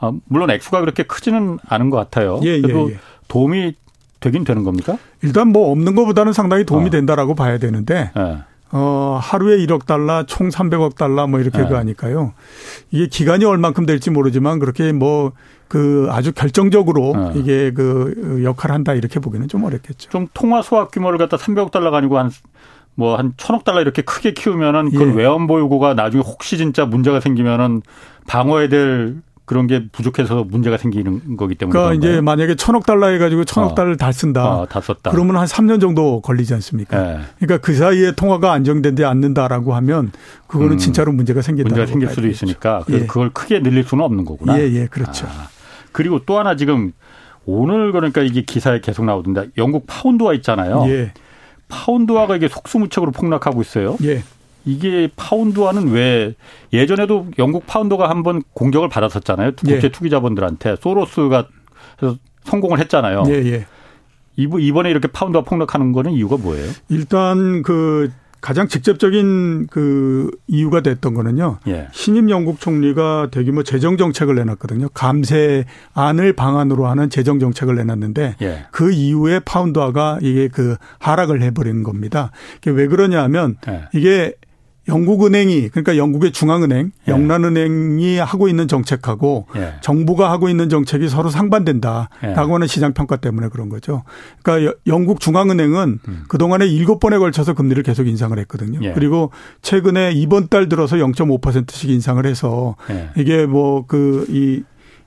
[0.00, 2.40] 아, 물론 액수가 그렇게 크지는 않은 것 같아요.
[2.44, 2.98] 예, 예, 그래도 예.
[3.28, 3.74] 도움이
[4.24, 4.96] 되긴 되는 겁니까?
[5.22, 6.90] 일단 뭐 없는 것보다는 상당히 도움이 어.
[6.90, 8.38] 된다라고 봐야 되는데 예.
[8.72, 11.68] 어, 하루에 1억 달러, 총 300억 달러 뭐 이렇게 네.
[11.68, 12.32] 그 하니까요.
[12.90, 15.32] 이게 기간이 얼만큼 될지 모르지만 그렇게 뭐
[15.74, 17.40] 그 아주 결정적으로 네.
[17.40, 20.10] 이게 그 역할을 한다 이렇게 보기는 좀 어렵겠죠.
[20.10, 22.30] 좀 통화 수합 규모를 갖다 300억 달러가 아니고 한
[22.94, 25.14] 뭐한 천억 달러 이렇게 크게 키우면은 그건 예.
[25.14, 27.82] 외환 보유고가 나중에 혹시 진짜 문제가 생기면은
[28.28, 31.94] 방어해야 될 그런 게 부족해서 문제가 생기는 거기 때문에 그러니까?
[31.94, 33.74] 이제 만약에 천억 달러 해가지고 천억 어.
[33.74, 34.42] 달러를 다 쓴다.
[34.42, 35.10] 아, 다 썼다.
[35.10, 36.98] 그러면 한 3년 정도 걸리지 않습니까?
[36.98, 37.20] 예.
[37.38, 40.12] 그러니까 그 사이에 통화가 안정되지 않는다라고 하면
[40.46, 40.78] 그거는 음.
[40.78, 41.68] 진짜로 문제가 생긴다.
[41.68, 43.06] 문제가 생길 수도 있으니까 그래서 예.
[43.06, 44.58] 그걸 크게 늘릴 수는 없는 거구나.
[44.58, 45.26] 예, 예, 그렇죠.
[45.26, 45.48] 아,
[45.92, 46.92] 그리고 또 하나 지금
[47.44, 50.86] 오늘 그러니까 이게 기사에 계속 나오던데 영국 파운드화 있잖아요.
[50.88, 51.12] 예,
[51.68, 53.98] 파운드화가 이게 속수무책으로 폭락하고 있어요.
[54.04, 54.22] 예.
[54.64, 56.34] 이게 파운드화는 왜
[56.72, 59.52] 예전에도 영국 파운드가 한번 공격을 받았었잖아요.
[59.56, 59.88] 국제 예.
[59.90, 61.48] 투기 자본들한테 소로스가
[62.44, 63.24] 성공을 했잖아요.
[63.28, 63.66] 예, 예.
[64.36, 66.70] 이번- 이번에 이렇게 파운드화 폭락하는 거는 이유가 뭐예요?
[66.88, 71.60] 일단 그 가장 직접적인 그 이유가 됐던 거는요.
[71.66, 71.88] 예.
[71.92, 74.88] 신임 영국 총리가 대규모 재정 정책을 내놨거든요.
[74.92, 78.66] 감세안을 방안으로 하는 재정 정책을 내놨는데 예.
[78.70, 82.32] 그 이후에 파운드화가 이게 그 하락을 해버린 겁니다.
[82.58, 83.84] 이게 왜 그러냐면 예.
[83.94, 84.34] 이게
[84.88, 87.12] 영국은행이 그러니까 영국의 중앙은행, 예.
[87.12, 89.74] 영란은행이 하고 있는 정책하고 예.
[89.80, 92.28] 정부가 하고 있는 정책이 서로 상반된다라고 예.
[92.34, 94.02] 하는 시장 평가 때문에 그런 거죠.
[94.42, 98.78] 그러니까 여- 영국 중앙은행은 그동안에 일곱 번에 걸쳐서 금리를 계속 인상을 했거든요.
[98.80, 98.84] 음.
[98.84, 98.92] 예.
[98.92, 99.30] 그리고
[99.62, 103.10] 최근에 이번 달 들어서 0.5%씩 인상을 해서 예.
[103.16, 104.62] 이게 뭐그이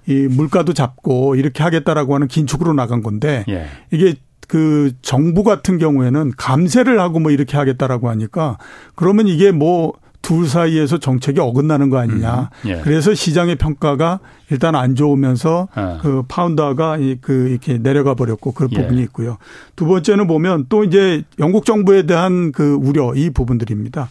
[0.10, 3.66] 이 물가도 잡고 이렇게 하겠다라고 하는 긴축으로 나간 건데 예.
[3.92, 4.16] 이게
[4.48, 8.58] 그 정부 같은 경우에는 감세를 하고 뭐 이렇게 하겠다라고 하니까
[8.96, 9.94] 그러면 이게 뭐
[10.28, 12.50] 둘 사이에서 정책이 어긋나는 거 아니냐.
[12.66, 12.82] 음, 예.
[12.84, 16.00] 그래서 시장의 평가가 일단 안 좋으면서 아.
[16.02, 18.82] 그 파운드가 이그 이렇게 내려가 버렸고 그런 예.
[18.82, 19.38] 부분이 있고요.
[19.78, 24.10] 두 번째는 보면 또 이제 영국 정부에 대한 그 우려 이 부분들입니다.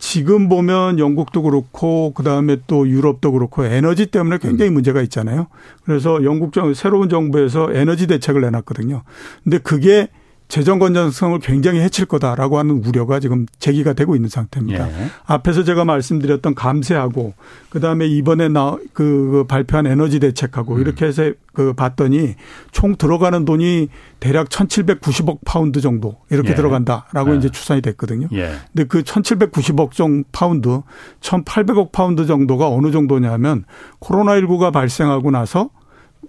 [0.00, 5.46] 지금 보면 영국도 그렇고 그다음에 또 유럽도 그렇고 에너지 때문에 굉장히 문제가 있잖아요.
[5.84, 9.02] 그래서 영국 정 새로운 정부에서 에너지 대책을 내놨거든요.
[9.44, 10.08] 근데 그게
[10.50, 14.88] 재정 건전성을 굉장히 해칠 거다라고 하는 우려가 지금 제기가 되고 있는 상태입니다.
[14.88, 15.06] 예.
[15.24, 17.32] 앞에서 제가 말씀드렸던 감세하고
[17.70, 20.80] 그다음에 이번에 나 그 발표한 에너지 대책하고 음.
[20.80, 22.34] 이렇게 해서 그 봤더니
[22.70, 26.54] 총 들어가는 돈이 대략 1,790억 파운드 정도 이렇게 예.
[26.54, 27.38] 들어간다라고 예.
[27.38, 28.28] 이제 추산이 됐거든요.
[28.32, 28.52] 예.
[28.72, 30.82] 근데 그 1,790억 정 파운드,
[31.20, 33.64] 1,800억 파운드 정도가 어느 정도냐면
[34.00, 35.70] 코로나19가 발생하고 나서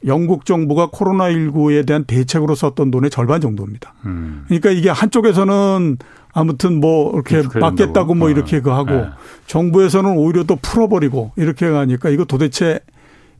[0.05, 3.93] 영국 정부가 코로나19에 대한 대책으로 썼던 돈의 절반 정도입니다.
[4.05, 4.45] 음.
[4.47, 5.97] 그러니까 이게 한쪽에서는
[6.33, 8.15] 아무튼 뭐 이렇게 막겠다고.
[8.15, 8.31] 뭐 어.
[8.31, 9.05] 이렇게 그 하고 네.
[9.47, 12.79] 정부에서는 오히려 또 풀어버리고 이렇게 하니까 이거 도대체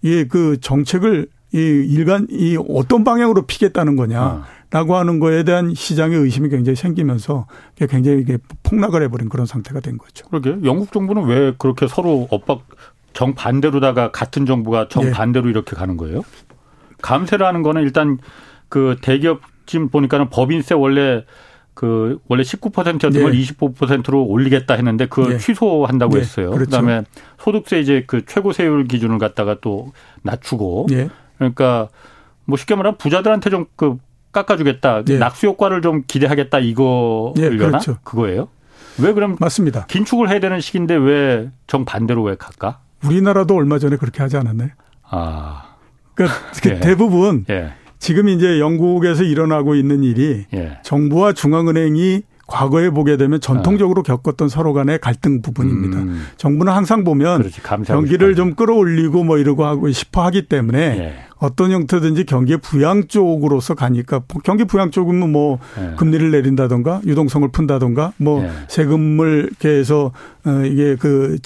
[0.02, 4.04] 이그 정책을 이 일간 이 어떤 방향으로 피겠다는 어.
[4.04, 7.48] 거냐라고 하는 거에 대한 시장의 의심이 굉장히 생기면서
[7.90, 10.28] 굉장히 이게 폭락을 해버린 그런 상태가 된 거죠.
[10.30, 12.62] 그러게 영국 정부는 왜 그렇게 서로 엇박
[13.14, 16.22] 정반대로다가 같은 정부가 정반대로 이렇게 가는 거예요?
[17.02, 18.18] 감세라는 거는 일단
[18.70, 21.26] 그 대기업 지금 보니까는 법인세 원래
[21.74, 23.42] 그 원래 19%였던 걸 예.
[23.42, 25.38] 25%로 올리겠다 했는데 그걸 예.
[25.38, 26.52] 취소한다고 예, 했어요.
[26.52, 26.66] 그렇죠.
[26.66, 27.04] 그다음에
[27.40, 29.92] 소득세 이제 그 최고 세율 기준을 갖다가 또
[30.24, 31.10] 낮추고 예.
[31.38, 31.88] 그러니까
[32.46, 33.98] 뭐 쉽게 말하면 부자들한테 좀 그
[34.32, 35.18] 깎아주겠다 예.
[35.18, 37.98] 낙수 효과를 좀 기대하겠다 이거려나 예, 그렇죠.
[38.04, 38.48] 그거예요?
[39.02, 39.86] 왜 그럼 맞습니다.
[39.88, 42.80] 긴축을 해야 되는 시기인데 왜 정 반대로 왜 갈까?
[43.06, 44.70] 우리나라도 얼마 전에 그렇게 하지 않았나요?
[45.04, 45.76] 아,
[46.14, 46.80] 그러니까 그 예.
[46.80, 50.80] 대부분 예, 지금 이제 영국에서 일어나고 있는 일이 예.
[50.84, 56.00] 정부와 중앙은행이 과거에 보게 되면 전통적으로 겪었던 서로 간의 갈등 부분입니다.
[56.00, 56.22] 음.
[56.36, 61.16] 정부는 항상 보면 그렇지, 경기를 좀 끌어올리고 뭐 이러고 하고 싶어 하기 때문에 예.
[61.38, 65.96] 어떤 형태든지 경기 부양 쪽으로서 가니까 경기 부양 쪽은 뭐 예.
[65.96, 68.52] 금리를 내린다던가 유동성을 푼다던가 뭐 예.
[68.68, 70.12] 세금을 이렇게 해서
[70.46, 71.38] 어 이게 그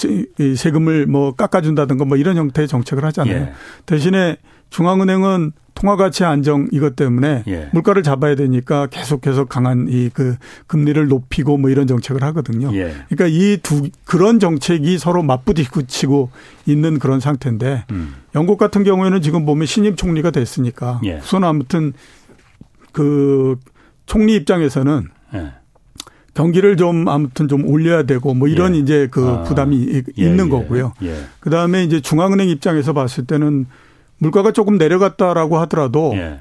[0.57, 3.35] 세금을 뭐 깎아준다던가 뭐 이런 형태의 정책을 하잖아요.
[3.35, 3.51] 예.
[3.85, 4.37] 대신에
[4.75, 7.69] 중앙은행은 통화 가치 안정 이것 때문에 예.
[7.71, 10.35] 물가를 잡아야 되니까 계속해서 강한 이 그
[10.67, 12.73] 금리를 높이고 뭐 이런 정책을 하거든요.
[12.73, 12.93] 예.
[13.09, 16.29] 그러니까 이 두 그런 정책이 서로 맞부딪히고
[16.65, 18.15] 있는 그런 상태인데 음.
[18.35, 21.19] 영국 같은 경우에는 지금 보면 신임 총리가 됐으니까 예.
[21.19, 21.93] 우선 아무튼
[22.91, 23.57] 그
[24.05, 25.51] 총리 입장에서는 예.
[26.33, 28.79] 경기를 좀 아무튼 좀 올려야 되고 뭐 이런 예.
[28.79, 29.43] 이제 그 아.
[29.43, 30.93] 부담이 예, 있는 거고요.
[31.39, 33.67] 그다음에 이제 중앙은행 입장에서 봤을 때는
[34.17, 36.39] 물가가 조금 내려갔다라고 하더라도 예.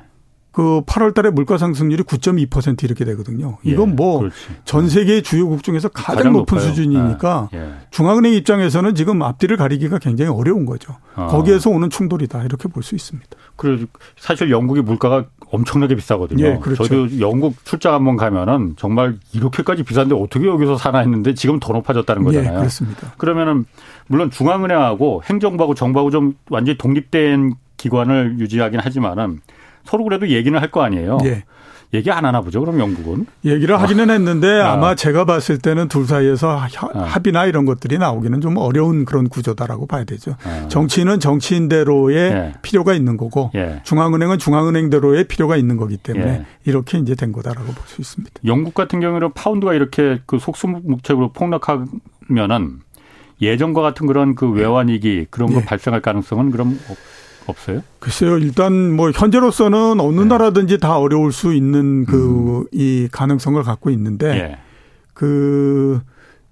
[0.54, 3.58] 그 8월 달에 물가 상승률이 9.2% 이렇게 되거든요.
[3.64, 6.70] 이건 예, 뭐전 세계 주요국 중에서 가장, 가장 높은 높아요.
[6.70, 7.72] 수준이니까 예, 예.
[7.90, 10.94] 중앙은행 입장에서는 지금 앞뒤를 가리기가 굉장히 어려운 거죠.
[11.16, 11.26] 아.
[11.26, 13.28] 거기에서 오는 충돌이다 이렇게 볼 수 있습니다.
[13.56, 13.84] 그래
[14.16, 16.44] 사실 영국이 물가가 엄청나게 비싸거든요.
[16.46, 16.84] 예, 그렇죠.
[16.84, 22.22] 저도 영국 출장 한번 가면은 정말 이렇게까지 비싼데 어떻게 여기서 사나 했는데 지금 더 높아졌다는
[22.22, 22.52] 예, 거잖아요.
[22.52, 23.12] 예, 그렇습니다.
[23.16, 23.64] 그러면은
[24.06, 29.40] 물론 중앙은행하고 행정부하고 정부하고 좀 완전히 독립된 기관을 유지하긴 하지만은
[29.84, 31.18] 서로 그래도 얘기는 할 거 아니에요.
[31.24, 31.44] 예.
[31.92, 32.58] 얘기 안 하나 보죠.
[32.58, 34.76] 그럼 영국은 얘기를 하기는 했는데 아.
[34.76, 36.66] 마 제가 봤을 때는 둘 사이에서 아.
[37.04, 40.34] 합의나 이런 것들이 나오기는 좀 어려운 그런 구조다라고 봐야 되죠.
[40.42, 40.66] 아.
[40.66, 42.52] 정치인은 정치인대로의 예.
[42.62, 43.80] 필요가 있는 거고 예.
[43.84, 46.46] 중앙은행은 중앙은행대로의 필요가 있는 거기 때문에 예.
[46.64, 48.40] 이렇게 이제 된 거다라고 볼 수 있습니다.
[48.44, 52.80] 영국 같은 경우는 파운드가 이렇게 그 속수무책으로 폭락하면은
[53.40, 55.64] 예전과 같은 그런 그 외환 위기 그런 거 예.
[55.64, 56.78] 발생할 가능성은 그럼
[57.46, 57.82] 없어요?
[57.98, 58.38] 글쎄요.
[58.38, 60.26] 일단 뭐 현재로서는 어느 네.
[60.26, 63.08] 나라든지 다 어려울 수 있는 그이 음.
[63.10, 64.58] 가능성을 갖고 있는데 예.
[65.12, 66.00] 그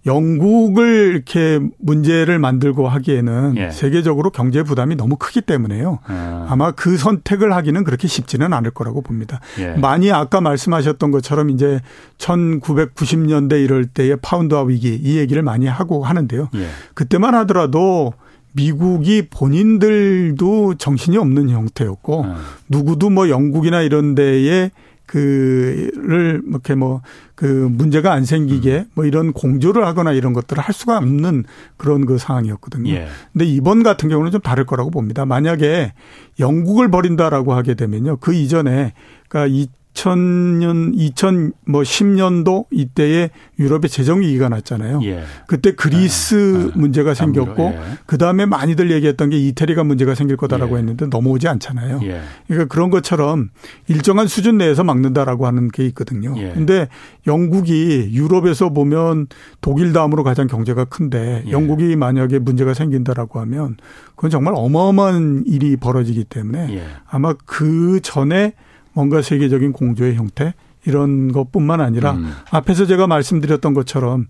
[0.05, 3.71] 영국을 이렇게 문제를 만들고 하기에는 예.
[3.71, 6.01] 세계적으로 경제 부담이 너무 크기 때문에요.
[6.07, 6.47] 아.
[6.49, 9.41] 아마 그 선택을 하기는 그렇게 쉽지는 않을 거라고 봅니다.
[9.61, 9.75] 예.
[9.75, 11.81] 많이 아까 말씀하셨던 것처럼 이제
[12.19, 16.49] 1990년대 이럴 때의 파운드화 위기 이 얘기를 많이 하고 하는데요.
[16.55, 16.67] 예.
[16.95, 18.13] 그때만 하더라도
[18.53, 22.35] 미국이 본인들도 정신이 없는 형태였고 네.
[22.69, 24.71] 누구도 뭐 영국이나 이런 데에
[25.07, 27.03] 그를 이렇게 뭐
[27.43, 28.85] 그 문제가 안 생기게 음.
[28.95, 31.43] 뭐 이런 공조를 하거나 이런 것들을 할 수가 없는
[31.77, 32.93] 그런 그 상황이었거든요.
[32.93, 33.09] 예.
[33.33, 35.27] 근데 이번 같은 경우는 좀 다를 거라고 봅니다.
[35.27, 35.93] 만약에
[36.39, 38.19] 영국을 버린다라고 하게 되면요.
[38.19, 38.93] 그 이전에
[39.29, 39.53] 그러니까
[39.95, 45.01] 2000년, 2000, 뭐 10년도 이때에 유럽에 재정위기가 났잖아요.
[45.05, 45.23] 예.
[45.47, 47.81] 그때 그리스 아, 아, 문제가 생겼고, 예.
[48.07, 50.79] 그 다음에 많이들 얘기했던 게 이태리가 문제가 생길 거다라고 예.
[50.81, 52.01] 했는데 넘어오지 않잖아요.
[52.05, 52.21] 예.
[52.47, 53.51] 그러니까 그런 것처럼
[53.89, 56.35] 일정한 수준 내에서 막는다라고 하는 게 있거든요.
[56.37, 56.53] 예.
[56.53, 56.89] 근데
[57.27, 59.27] 영국이 유럽에서 보면
[59.61, 61.51] 독일 다음으로 가장 경제가 큰데 예.
[61.51, 63.77] 영국이 만약에 문제가 생긴다라고 하면
[64.17, 68.55] 그건 정말 어마어마한 일이 벌어지기 때문에 아마 그 전에
[68.93, 72.33] 뭔가 세계적인 공조의 형태 이런 것뿐만 아니라 음.
[72.51, 74.27] 앞에서 제가 말씀드렸던 것처럼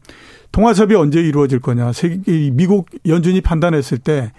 [0.53, 1.93] 통화섭이 언제 이루어질 거냐.
[1.93, 4.33] 세계 미국 연준이 판단했을 때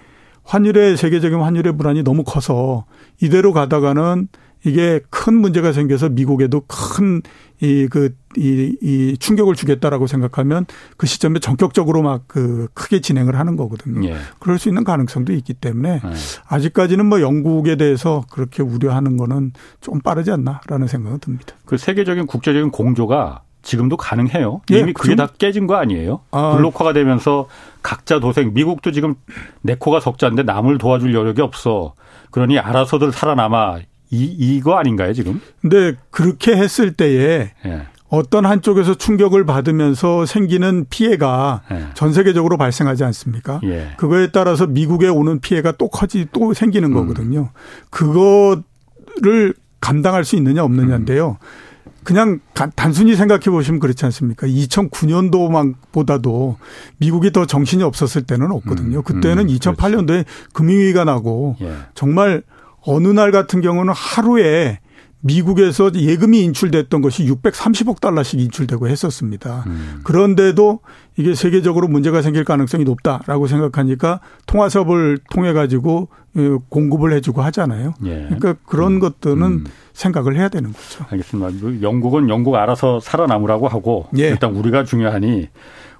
[0.43, 2.85] 환율의 세계적인 환율의 불안이 너무 커서
[3.21, 4.27] 이대로 가다가는
[4.65, 7.21] 이게 큰 문제가 생겨서 미국에도 큰
[7.63, 10.65] 이 그 이, 이 충격을 주겠다라고 생각하면
[10.97, 14.07] 그 시점에 전격적으로 막 그 크게 진행을 하는 거거든요.
[14.09, 14.15] 예.
[14.39, 16.09] 그럴 수 있는 가능성도 있기 때문에 예.
[16.47, 21.55] 아직까지는 뭐 영국에 대해서 그렇게 우려하는 거는 좀 빠르지 않나라는 생각은 듭니다.
[21.65, 24.61] 그 세계적인 국제적인 공조가 지금도 가능해요.
[24.71, 26.21] 예, 이미 그게 다 깨진 거 아니에요?
[26.31, 26.55] 아.
[26.55, 27.47] 블록화가 되면서
[27.81, 28.53] 각자 도생.
[28.53, 29.15] 미국도 지금
[29.61, 31.93] 내 코가 석자인데 남을 도와줄 여력이 없어.
[32.31, 33.79] 그러니 알아서들 살아남아.
[34.13, 35.41] 이, 이거 아닌가요, 지금?
[35.61, 37.87] 근데 그렇게 했을 때에 예.
[38.09, 41.85] 어떤 한쪽에서 충격을 받으면서 생기는 피해가 예.
[41.95, 43.59] 전 세계적으로 발생하지 않습니까?
[43.63, 43.93] 예.
[43.97, 46.93] 그거에 따라서 미국에 오는 피해가 또 커지, 또 생기는 음.
[46.93, 47.49] 거거든요.
[47.89, 51.37] 그거를 감당할 수 있느냐 없느냐인데요.
[51.41, 51.63] 음.
[52.03, 52.39] 그냥
[52.75, 54.45] 단순히 생각해 보시면 그렇지 않습니까?
[54.45, 56.57] 2009년도만 보다도
[56.97, 58.99] 미국이 더 정신이 없었을 때는 없거든요.
[58.99, 59.03] 음.
[59.03, 59.55] 그때는 음.
[59.55, 61.73] 2008년도에 금융위기가 나고 예.
[61.95, 62.43] 정말
[62.85, 64.79] 어느 날 같은 경우는 하루에
[65.25, 69.63] 미국에서 예금이 인출됐던 것이 630억 달러씩 인출되고 했었습니다.
[69.67, 70.01] 음.
[70.03, 70.81] 그런데도
[71.15, 77.93] 이게 세계적으로 문제가 생길 가능성이 높다라고 생각하니까 통화섭을 통해 가지고 어, 공급을 해주고 하잖아요.
[78.05, 78.25] 예.
[78.25, 78.99] 그러니까 그런 음.
[78.99, 79.63] 것들은 음.
[79.93, 81.05] 생각을 해야 되는 거죠.
[81.09, 81.81] 알겠습니다.
[81.81, 84.23] 영국은 영국 알아서 살아남으라고 하고 예.
[84.27, 85.47] 일단 우리가 중요하니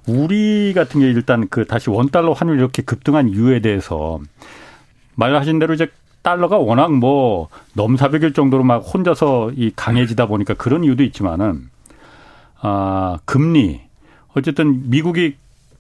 [0.06, 4.20] 우리 같은 게 일단 그 다시 원 달러 환율 이렇게 급등한 이유에 대해서
[5.16, 5.88] 말하신 대로 이제
[6.24, 11.70] 달러가 워낙 뭐 넘사벽일 정도로 막 혼자서 이 강해지다 보니까 그런 이유도 있지만은
[12.62, 13.82] 아, 금리
[14.34, 15.36] 어쨌든 미국이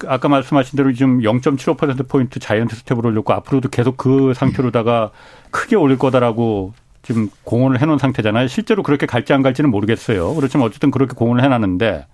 [0.05, 5.11] 아까 말씀하신 대로 지금 0.75%포인트 자이언트 스텝으로 올렸고 앞으로도 계속 그 상태로다가
[5.49, 8.47] 크게 올릴 거다라고 지금 공언을 해놓은 상태잖아요.
[8.47, 10.35] 실제로 그렇게 갈지 안 갈지는 모르겠어요.
[10.35, 12.05] 그렇지만 어쨌든 그렇게 공언을 해놨는데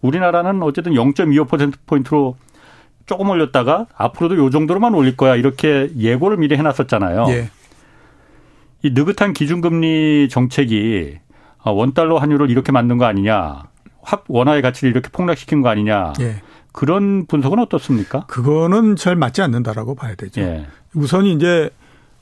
[0.00, 2.36] 우리나라는 어쨌든 0.25%포인트로
[3.06, 5.34] 조금 올렸다가 앞으로도 요 정도로만 올릴 거야.
[5.34, 7.26] 이렇게 예고를 미리 해놨었잖아요.
[7.28, 7.50] 예.
[8.82, 11.18] 이 느긋한 기준금리 정책이
[11.64, 13.64] 원달러 환율을 이렇게 만든 거 아니냐.
[14.02, 16.14] 확 원화의 가치를 이렇게 폭락시킨 거 아니냐.
[16.20, 16.36] 예.
[16.72, 18.24] 그런 분석은 어떻습니까?
[18.26, 20.40] 그거는 잘 맞지 않는다라고 봐야 되죠.
[20.40, 20.66] 예.
[20.94, 21.70] 우선 이제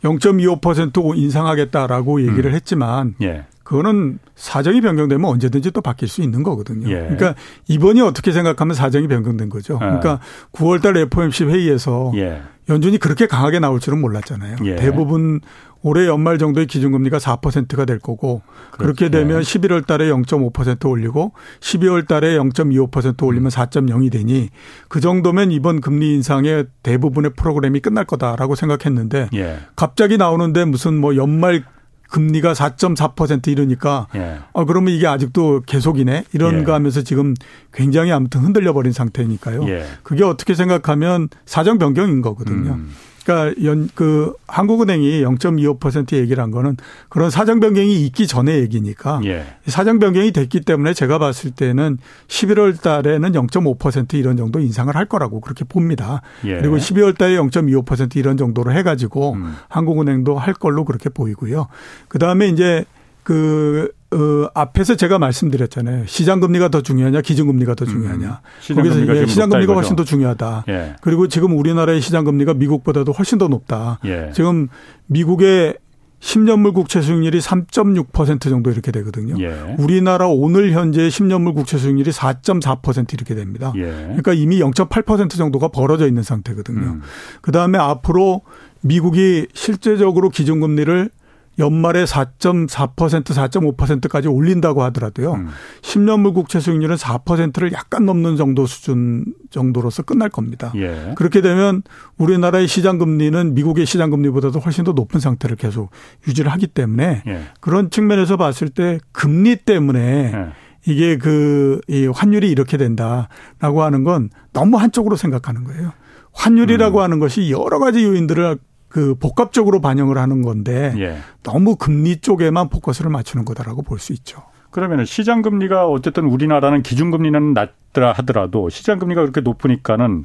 [0.02, 2.54] 0.25% 인상하겠다라고 얘기를 음.
[2.54, 3.44] 했지만 예.
[3.62, 6.88] 그거는 사정이 변경되면 언제든지 또 바뀔 수 있는 거거든요.
[6.88, 7.00] 예.
[7.00, 7.34] 그러니까
[7.68, 9.74] 이번이 어떻게 생각하면 사정이 변경된 거죠.
[9.74, 9.78] 예.
[9.78, 10.20] 그러니까
[10.52, 12.42] 9월달 FOMC 회의에서 예.
[12.68, 14.56] 연준이 그렇게 강하게 나올 줄은 몰랐잖아요.
[14.64, 14.76] 예.
[14.76, 15.40] 대부분
[15.86, 18.42] 올해 연말 정도의 기준금리가 4%가 될 거고.
[18.72, 24.50] 그렇게 되면 11월 달에 0.5% 올리고 12월 달에 0.25% 올리면 4.0이 되니
[24.88, 29.58] 그 정도면 이번 금리 인상의 대부분의 프로그램이 끝날 거다라고 생각했는데 예.
[29.76, 31.64] 갑자기 나오는데 무슨 뭐 연말
[32.10, 34.40] 금리가 4.4% 이러니까 예.
[34.52, 36.74] 아 그러면 이게 아직도 계속이네 이런가 예.
[36.74, 37.34] 하면서 지금
[37.72, 39.68] 굉장히 아무튼 흔들려 버린 상태니까요.
[39.68, 39.84] 예.
[40.02, 42.72] 그게 어떻게 생각하면 사정 변경인 거거든요.
[42.72, 42.90] 음.
[43.26, 46.76] 그러니까 연, 그 한국은행이 0.25% 얘기를 한 거는
[47.08, 49.44] 그런 사정 변경이 있기 전에 얘기니까 예.
[49.66, 55.40] 사정 변경이 됐기 때문에 제가 봤을 때는 11월 달에는 0.5% 이런 정도 인상을 할 거라고
[55.40, 56.22] 그렇게 봅니다.
[56.44, 56.58] 예.
[56.58, 59.56] 그리고 12월 달에 0.25% 이런 정도로 해 가지고 음.
[59.68, 61.66] 한국은행도 할 걸로 그렇게 보이고요.
[62.06, 62.84] 그 다음에 이제
[63.24, 66.06] 그 어, 앞에서 제가 말씀드렸잖아요.
[66.06, 68.28] 시장 금리가 더 중요하냐, 기준 금리가 더 중요하냐.
[68.28, 70.64] 음, 시장 거기서 예, 시장 금리가 훨씬 더 중요하다.
[70.68, 70.94] 예.
[71.02, 73.98] 그리고 지금 우리나라의 시장 금리가 미국보다도 훨씬 더 높다.
[74.06, 74.30] 예.
[74.34, 74.68] 지금
[75.06, 75.76] 미국의
[76.20, 79.36] 10년물 국채 수익률이 3.6% 정도 이렇게 되거든요.
[79.38, 79.76] 예.
[79.78, 83.72] 우리나라 오늘 현재 10년물 국채 수익률이 4.4% 이렇게 됩니다.
[83.76, 83.82] 예.
[83.82, 86.80] 그러니까 이미 0.8% 정도가 벌어져 있는 상태거든요.
[86.80, 87.02] 음.
[87.42, 88.42] 그다음에 앞으로
[88.80, 91.10] 미국이 실제적으로 기준금리를
[91.58, 95.34] 연말에 4.4% 4.5%까지 올린다고 하더라도요.
[95.34, 95.48] 음.
[95.82, 100.72] 10년물 국채 수익률은 4%를 약간 넘는 정도 수준 정도로서 끝날 겁니다.
[100.76, 101.14] 예.
[101.16, 101.82] 그렇게 되면
[102.18, 105.90] 우리나라의 시장 금리는 미국의 시장 금리보다도 훨씬 더 높은 상태를 계속
[106.28, 107.40] 유지를 하기 때문에 예.
[107.60, 110.52] 그런 측면에서 봤을 때 금리 때문에 예.
[110.88, 115.92] 이게 그 이 환율이 이렇게 된다라고 하는 건 너무 한쪽으로 생각하는 거예요.
[116.32, 117.02] 환율이라고 음.
[117.02, 118.58] 하는 것이 여러 가지 요인들을
[118.96, 121.18] 그 복합적으로 반영을 하는 건데 예.
[121.42, 124.42] 너무 금리 쪽에만 포커스를 맞추는 거다라고 볼 수 있죠.
[124.70, 130.24] 그러면 시장 금리가 어쨌든 우리나라는 기준 금리는 낮더라 하더라도 시장 금리가 그렇게 높으니까는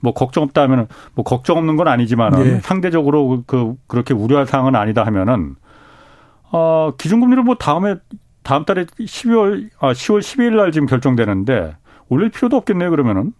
[0.00, 2.60] 뭐 걱정 없다 하면은 뭐 걱정 없는 건 아니지만은 예.
[2.60, 5.56] 상대적으로 그 그렇게 우려할 사항은 아니다 하면은
[6.52, 7.96] 어 기준 금리를 뭐 다음에
[8.42, 11.74] 다음 달에 12월 아 10월 12일 날 지금 결정되는데
[12.10, 13.32] 올릴 필요도 없겠네요 그러면은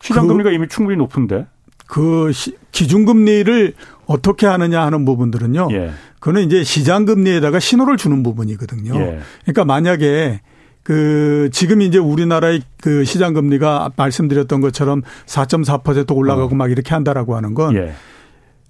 [0.00, 1.46] 시장 그, 금리가 이미 충분히 높은데
[1.88, 2.30] 그
[2.70, 3.72] 기준금리를
[4.06, 5.68] 어떻게 하느냐 하는 부분들은요.
[5.72, 5.90] 예.
[6.20, 8.94] 그거는 이제 시장금리에다가 신호를 주는 부분이거든요.
[8.94, 9.20] 예.
[9.42, 10.40] 그러니까 만약에
[10.82, 16.56] 그 지금 이제 우리나라의 그 시장 금리가 말씀드렸던 것처럼 4.4% 올라가고 어.
[16.56, 17.92] 막 이렇게 한다라고 하는 건 예.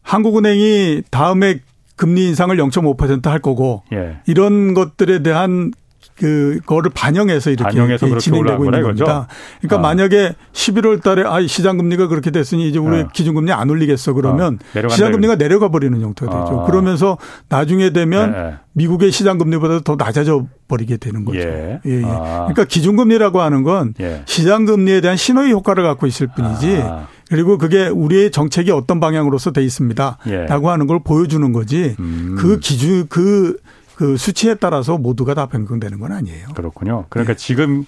[0.03, 1.61] 한국은행이 다음에
[1.97, 4.19] 금리 인상을 0.5%할 거고 예.
[4.27, 5.73] 이런 것들에 대한
[6.19, 9.29] 그 거를 반영해서 이렇게 반영해서 진행되고 있는 겁니다.
[9.61, 9.79] 그러니까 아.
[9.79, 13.09] 만약에 11월 달에 아 시장 금리가 그렇게 됐으니 이제 우리 아.
[13.09, 14.89] 기준 금리 안 올리겠어 그러면 아.
[14.89, 16.61] 시장 금리가 내려가 버리는 형태가 되죠.
[16.61, 16.67] 아.
[16.67, 18.55] 그러면서 나중에 되면 네.
[18.73, 21.39] 미국의 시장 금리보다 더 낮아져 버리게 되는 거죠.
[21.41, 21.81] 예.
[21.87, 22.05] 예, 예.
[22.05, 22.47] 아.
[22.49, 24.23] 그러니까 기준 금리라고 하는 건 예.
[24.27, 27.07] 시장 금리에 대한 신호의 효과를 갖고 있을 뿐이지 아.
[27.29, 30.19] 그리고 그게 우리의 정책이 어떤 방향으로서 돼 있습니다.
[30.29, 30.47] 예.
[30.47, 31.95] 라고 하는 걸 보여주는 거지.
[31.99, 32.37] 음.
[32.39, 33.57] 그 기준 그
[33.99, 36.51] 그 수치에 따라서 모두가 다 변경되는 건 아니에요.
[36.55, 37.07] 그렇군요.
[37.09, 37.37] 그러니까 네.
[37.37, 37.85] 지금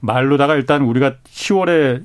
[0.00, 2.02] 말로다가 일단 우리가 10월에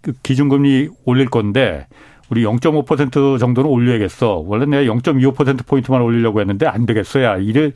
[0.00, 1.88] 그 기준금리 올릴 건데
[2.30, 4.42] 우리 0.5% 정도는 올려야겠어.
[4.46, 7.36] 원래 내가 0.25% 포인트만 올리려고 했는데 안 되겠어야.
[7.36, 7.72] 이래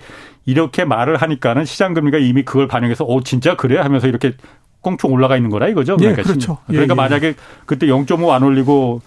[0.46, 4.32] 이렇게 말을 하니까는 시장 금리가 이미 그걸 반영해서 어 진짜 그래 하면서 이렇게
[4.80, 5.98] 꽁충 올라가 있는 거라 이거죠.
[5.98, 6.56] 네, 그러니까 그렇죠.
[6.66, 6.94] 그러니까 예, 예.
[6.94, 7.34] 만약에
[7.66, 9.02] 그때 0.5 안 올리고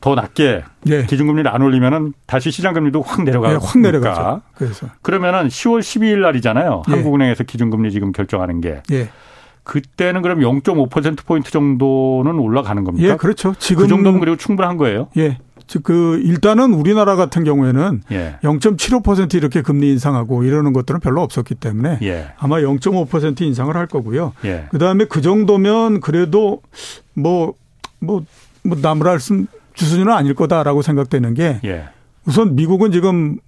[0.00, 1.04] 더 낮게 예.
[1.04, 4.40] 기준금리를 안 올리면은 다시 시장금리도 확 내려가고 예, 확 내려가죠.
[4.54, 6.82] 그래서 그러면은 10월 12일 날이잖아요.
[6.88, 6.92] 예.
[6.92, 8.82] 한국은행에서 기준금리 지금 결정하는 게.
[8.92, 9.10] 예.
[9.62, 13.08] 그때는 그럼 0.5% 포인트 정도는 올라가는 겁니까?
[13.08, 13.54] 예, 그렇죠.
[13.58, 15.08] 지금 그 정도면 그리고 충분한 거예요.
[15.18, 15.38] 예.
[15.84, 18.38] 그 일단은 우리나라 같은 경우에는 예.
[18.42, 22.32] 0.75% 이렇게 금리 인상하고 이러는 것들은 별로 없었기 때문에 예.
[22.38, 24.32] 아마 0.5% 인상을 할 거고요.
[24.44, 24.64] 예.
[24.70, 26.62] 그다음에 그 정도면 그래도
[27.14, 28.24] 뭐뭐뭐
[28.82, 29.46] 나무랄 쓴
[29.80, 31.88] 주수준은 아닐 거다라고 생각되는 게 예.
[32.26, 33.38] 우선 미국은 지금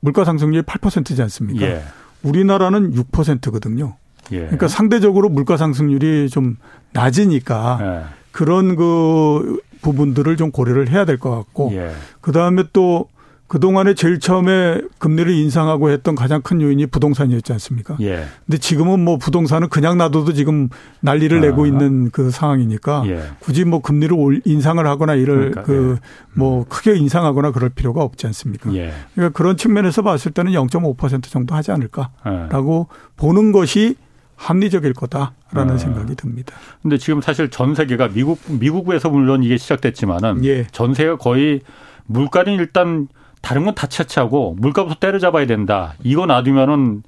[0.00, 1.66] 물가 상승률이 8%지 않습니까?
[1.66, 1.82] 예.
[2.22, 3.96] 우리나라는 6%거든요.
[4.32, 4.38] 예.
[4.40, 6.56] 그러니까 상대적으로 물가 상승률이 좀
[6.94, 8.04] 낮으니까 예.
[8.32, 11.92] 그런 그 부분들을 좀 고려를 해야 될 것 같고 예.
[12.22, 13.08] 그 다음에 또
[13.46, 17.96] 그동안에 제일 처음에 금리를 인상하고 했던 가장 큰 요인이 부동산이었지 않습니까?
[18.00, 18.24] 예.
[18.46, 20.70] 근데 지금은 뭐 부동산은 그냥 놔둬도 지금
[21.00, 21.40] 난리를 아.
[21.40, 23.22] 내고 있는 그 상황이니까 예.
[23.40, 26.40] 굳이 뭐 금리를 올 인상을 하거나 이를 그러니까, 그뭐 예.
[26.40, 26.64] 음.
[26.68, 28.72] 크게 인상하거나 그럴 필요가 없지 않습니까?
[28.74, 28.92] 예.
[29.14, 32.96] 그러니까 그런 측면에서 봤을 때는 0.5% 정도 하지 않을까라고 예.
[33.16, 33.96] 보는 것이
[34.36, 35.78] 합리적일 거다라는 아.
[35.78, 36.54] 생각이 듭니다.
[36.82, 40.66] 근데 지금 사실 전 세계가 미국 미국에서 물론 이게 시작됐지만은 예.
[40.72, 41.60] 전 세계가 거의
[42.06, 43.08] 물가는 일단
[43.44, 45.94] 다른 건 다 차치하고 물가부터 때려잡아야 된다.
[46.02, 47.02] 이거 놔두면은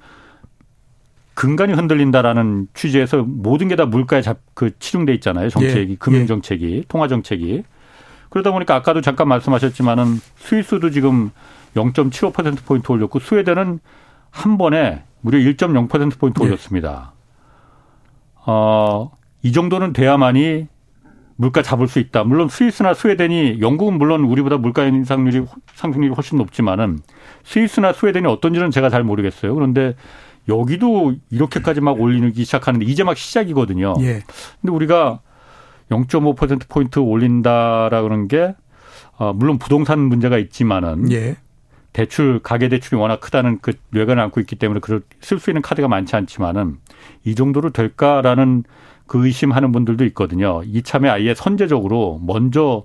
[1.33, 5.49] 근간이 흔들린다라는 취지에서 모든 게 다 물가에 잡, 그 치중돼 있잖아요.
[5.49, 5.95] 정책이, 예.
[5.95, 6.83] 금융 정책이, 예.
[6.87, 7.63] 통화 정책이.
[8.29, 11.31] 그러다 보니까 아까도 잠깐 말씀하셨지만은 스위스도 지금
[11.75, 13.79] 0.75% 포인트 올렸고 스웨덴은
[14.29, 16.45] 한 번에 무려 1.0% 포인트 예.
[16.45, 17.13] 올렸습니다.
[18.45, 19.11] 어,
[19.41, 20.67] 이 정도는 돼야만이
[21.37, 22.23] 물가 잡을 수 있다.
[22.23, 26.99] 물론 스위스나 스웨덴이 영국은 물론 우리보다 물가 인상률이 상승률이 훨씬 높지만은
[27.43, 29.53] 스위스나 스웨덴이 어떤지는 제가 잘 모르겠어요.
[29.53, 29.95] 그런데
[30.49, 33.93] 여기도 이렇게까지 막 올리기 시작하는데 이제 막 시작이거든요.
[34.01, 34.23] 예.
[34.61, 35.21] 근데 우리가
[35.91, 38.55] 0.5% 포인트 올린다라 그런 게
[39.17, 41.37] 어, 물론 부동산 문제가 있지만은 예.
[41.93, 46.15] 대출 가계 대출이 워낙 크다는 그 뇌관을 안고 있기 때문에 그럴 쓸수 있는 카드가 많지
[46.15, 46.77] 않지만은
[47.23, 48.63] 이 정도로 될까라는
[49.07, 50.61] 그 의심하는 분들도 있거든요.
[50.65, 52.83] 이참에 아예 선제적으로 먼저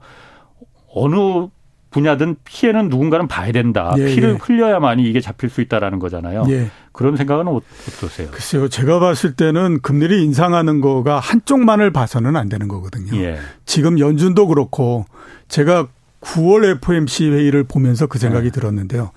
[0.94, 1.48] 어느
[1.90, 3.94] 분야든 피해는 누군가는 봐야 된다.
[3.98, 4.38] 예, 피를 예.
[4.40, 6.44] 흘려야만이 이게 잡힐 수 있다라는 거잖아요.
[6.48, 6.70] 예.
[6.92, 8.30] 그런 생각은 어떠세요?
[8.30, 8.68] 글쎄요.
[8.68, 13.14] 제가 봤을 때는 금리를 인상하는 거가 한쪽만을 봐서는 안 되는 거거든요.
[13.16, 13.38] 예.
[13.66, 15.04] 지금 연준도 그렇고
[15.48, 15.88] 제가
[16.22, 18.50] 9월 FOMC 회의를 보면서 그 생각이 네.
[18.52, 19.10] 들었는데요.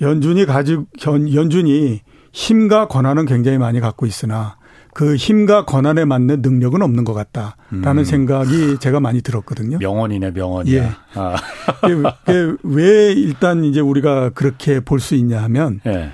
[0.00, 0.86] 연준이 가지고
[1.34, 2.00] 연준이
[2.32, 4.55] 힘과 권한은 굉장히 많이 갖고 있으나
[4.96, 8.04] 그 힘과 권한에 맞는 능력은 없는 것 같다라는 음.
[8.04, 9.76] 생각이 제가 많이 들었거든요.
[9.76, 10.82] 명언이네, 명언이야.
[10.82, 10.90] 예.
[11.12, 11.36] 아.
[12.62, 16.12] 왜 일단 이제 우리가 그렇게 볼 수 있냐 하면 예.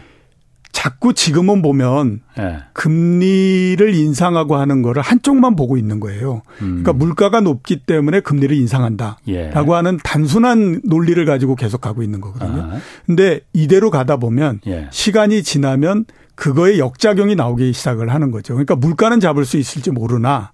[0.73, 2.57] 자꾸 지금은 보면 예.
[2.73, 6.43] 금리를 인상하고 하는 거를 한쪽만 보고 있는 거예요.
[6.61, 6.83] 음.
[6.83, 9.51] 그러니까 물가가 높기 때문에 금리를 인상한다라고 예.
[9.55, 12.63] 하는 단순한 논리를 가지고 계속 가고 있는 거거든요.
[12.63, 12.79] 아.
[13.07, 14.89] 근데 이대로 가다 보면 예.
[14.91, 16.07] 시간이 지나면
[16.43, 18.55] 그거에 역작용이 나오기 시작을 하는 거죠.
[18.55, 20.51] 그러니까 물가는 잡을 수 있을지 모르나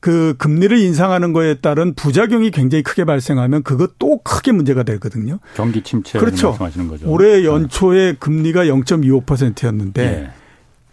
[0.00, 5.38] 그 금리를 인상하는 거에 따른 부작용이 굉장히 크게 발생하면 그것 또 크게 문제가 되거든요.
[5.54, 6.48] 경기 침체 그렇죠.
[6.48, 7.08] 말씀하시는 거죠.
[7.08, 7.44] 올해 네.
[7.46, 10.30] 연초에 금리가 0.25%였는데 네.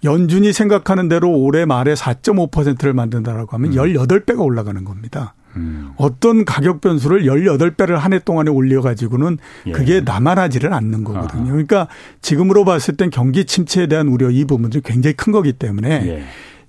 [0.06, 3.76] 연준이 생각하는 대로 올해 말에 4.5%를 만든다라고 하면 음.
[3.76, 5.34] 18배가 올라가는 겁니다.
[5.56, 5.92] 음.
[5.98, 9.38] 어떤 가격 변수를 18배를 한 해 동안에 올려가지고는
[9.68, 9.72] 예.
[9.72, 11.42] 그게 남아나지를 않는 거거든요.
[11.44, 11.52] 아하.
[11.52, 11.88] 그러니까
[12.22, 16.24] 지금으로 봤을 땐 경기 침체에 대한 우려 이 부분들이 굉장히 큰 거기 때문에 예.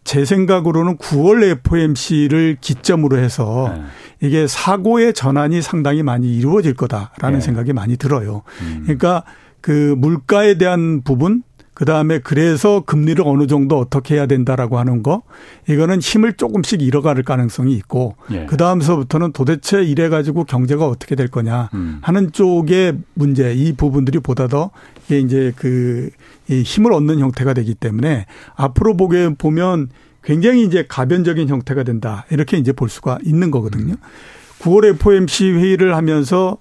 [0.04, 4.26] 제 생각으로는 9월 FOMC를 기점으로 해서 예.
[4.26, 7.40] 이게 사고의 전환이 상당히 많이 이루어질 거다라는 예.
[7.40, 8.42] 생각이 많이 들어요.
[8.62, 8.82] 음.
[8.84, 9.24] 그러니까
[9.60, 11.42] 그 물가에 대한 부분
[11.76, 15.20] 그 다음에 그래서 금리를 어느 정도 어떻게 해야 된다라고 하는 거
[15.68, 18.46] 이거는 힘을 조금씩 잃어갈 가능성이 있고 예.
[18.46, 21.98] 그 다음서부터는 도대체 이래 가지고 경제가 어떻게 될 거냐 음.
[22.00, 24.70] 하는 쪽의 문제 이 부분들이 보다 더
[25.04, 26.08] 이게 이제 그
[26.48, 28.24] 힘을 얻는 형태가 되기 때문에
[28.54, 29.90] 앞으로 보게 보면
[30.24, 33.92] 굉장히 이제 가변적인 형태가 된다 이렇게 이제 볼 수가 있는 거거든요.
[33.92, 34.60] 음.
[34.60, 36.56] 9월 FOMC 회의를 하면서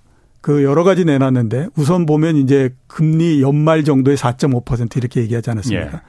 [0.46, 5.92] 그 여러 가지 내놨는데 우선 보면 이제 금리 연말 정도의 4.5% 이렇게 얘기하지 않았습니까?
[5.92, 6.02] 예.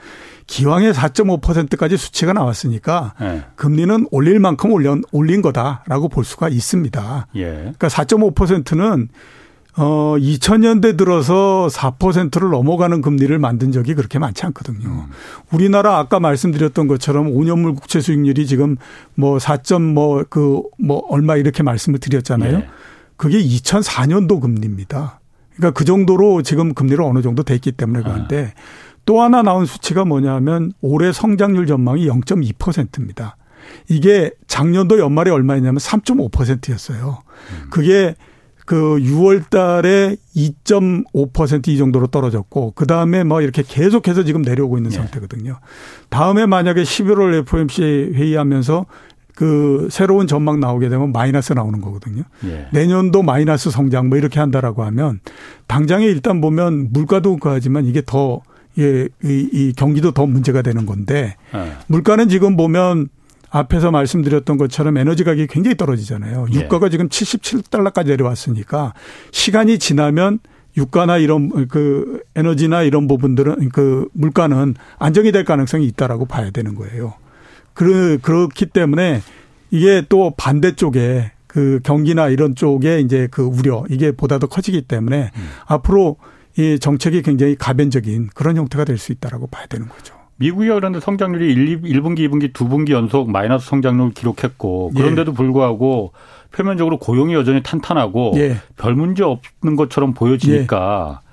[0.47, 3.45] 기왕에 4.5%까지 수치가 나왔으니까 예.
[3.55, 7.28] 금리는 올릴 만큼 올려 올린 거다라고 볼 수가 있습니다.
[7.37, 7.45] 예.
[7.51, 9.09] 그러니까 4.5%는
[9.78, 14.87] 어 2000년대 들어서 4%를 넘어가는 금리를 만든 적이 그렇게 많지 않거든요.
[14.87, 15.07] 음.
[15.51, 18.76] 우리나라 아까 말씀드렸던 것처럼 5년물 국채 수익률이 지금
[19.14, 19.61] 뭐 4.
[19.95, 22.59] 뭐 그뭐 뭐 얼마 이렇게 말씀을 드렸잖아요.
[22.59, 22.68] 예.
[23.16, 25.20] 그게 2004년도 금리입니다.
[25.56, 28.60] 그러니까 그 정도로 지금 금리를 어느 정도 됐기 때문에 그런데 아.
[29.06, 33.36] 또 하나 나온 수치가 뭐냐면 올해 성장률 전망이 0.2%입니다.
[33.88, 37.22] 이게 작년도 연말에 얼마였냐면 3.5%였어요.
[37.50, 37.66] 음.
[37.70, 38.14] 그게
[38.66, 44.96] 그 6월 달에 2.5%이 정도로 떨어졌고 그 다음에 뭐 이렇게 계속해서 지금 내려오고 있는 네.
[44.96, 45.60] 상태거든요.
[46.10, 48.86] 다음에 만약에 11월 FOMC 회의하면서
[49.37, 52.22] 그 새로운 전망 나오게 되면 마이너스 나오는 거거든요.
[52.47, 52.68] 예.
[52.72, 55.20] 내년도 마이너스 성장 뭐 이렇게 한다라고 하면
[55.66, 58.41] 당장에 일단 보면 물가도 그하지만 이게 더
[58.78, 61.72] 예, 이, 이 경기도 더 문제가 되는 건데 예.
[61.87, 63.11] 물가는 지금 보면
[63.51, 66.47] 앞에서 말씀드렸던 것처럼 에너지 가격이 굉장히 떨어지잖아요.
[66.55, 66.61] 예.
[66.61, 66.91] 유가가 예.
[66.91, 68.95] 지금 77달러까지 내려왔으니까
[69.32, 70.39] 시간이 지나면
[70.78, 77.14] 유가나 이런 그 에너지나 이런 부분들은 그 물가는 안정이 될 가능성이 있다라고 봐야 되는 거예요.
[77.77, 79.20] 그 그렇기 때문에
[79.70, 85.31] 이게 또 반대쪽에 그 경기나 이런 쪽에 이제 그 우려 이게 보다 더 커지기 때문에
[85.37, 85.49] 음.
[85.66, 86.16] 앞으로
[86.59, 90.14] 이 정책이 굉장히 가변적인 그런 형태가 될 수 있다라고 봐야 되는 거죠.
[90.37, 95.35] 미국이 그런데 성장률이 1, 1분기, 2분기, 2분기 연속 마이너스 성장률을 기록했고 그런데도 예.
[95.35, 96.12] 불구하고
[96.53, 98.57] 표면적으로 고용이 여전히 탄탄하고 예.
[98.77, 101.27] 별 문제 없는 것처럼 보여지니까 예.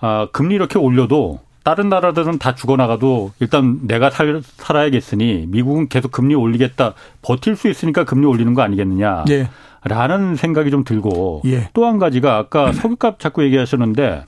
[0.00, 6.34] 아, 금리 이렇게 올려도 다른 나라들은 다 죽어나가도 일단 내가 살, 살아야겠으니 미국은 계속 금리
[6.34, 9.24] 올리겠다 버틸 수 있으니까 금리 올리는 거 아니겠느냐.
[9.30, 9.48] 예.
[9.84, 11.68] 라는 생각이 좀 들고 예.
[11.72, 14.24] 또한 가지가 아까 석유값 자꾸 얘기하셨는데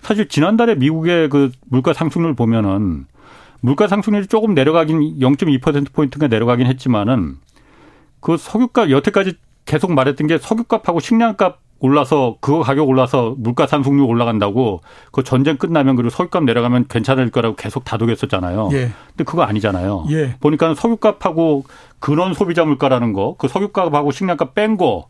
[0.00, 3.06] 사실 지난달에 미국의 그 물가 상승률 보면은
[3.60, 7.36] 물가 상승률이 조금 내려가긴 0.2%포인트가 내려가긴 했지만은
[8.20, 14.80] 그 석유값 여태까지 계속 말했던 게 석유값하고 식량값 올라서 그거 가격 올라서 물가 상승률 올라간다고
[15.12, 18.70] 그 전쟁 끝나면 그리고 석유값 내려가면 괜찮을 거라고 계속 다독였었잖아요.
[18.72, 18.90] 예.
[19.08, 20.06] 근데 그거 아니잖아요.
[20.10, 20.34] 예.
[20.40, 21.64] 보니까 석유값하고
[22.00, 25.08] 근원 소비자 물가라는 거, 그 석유값하고 식량값 뺀 거,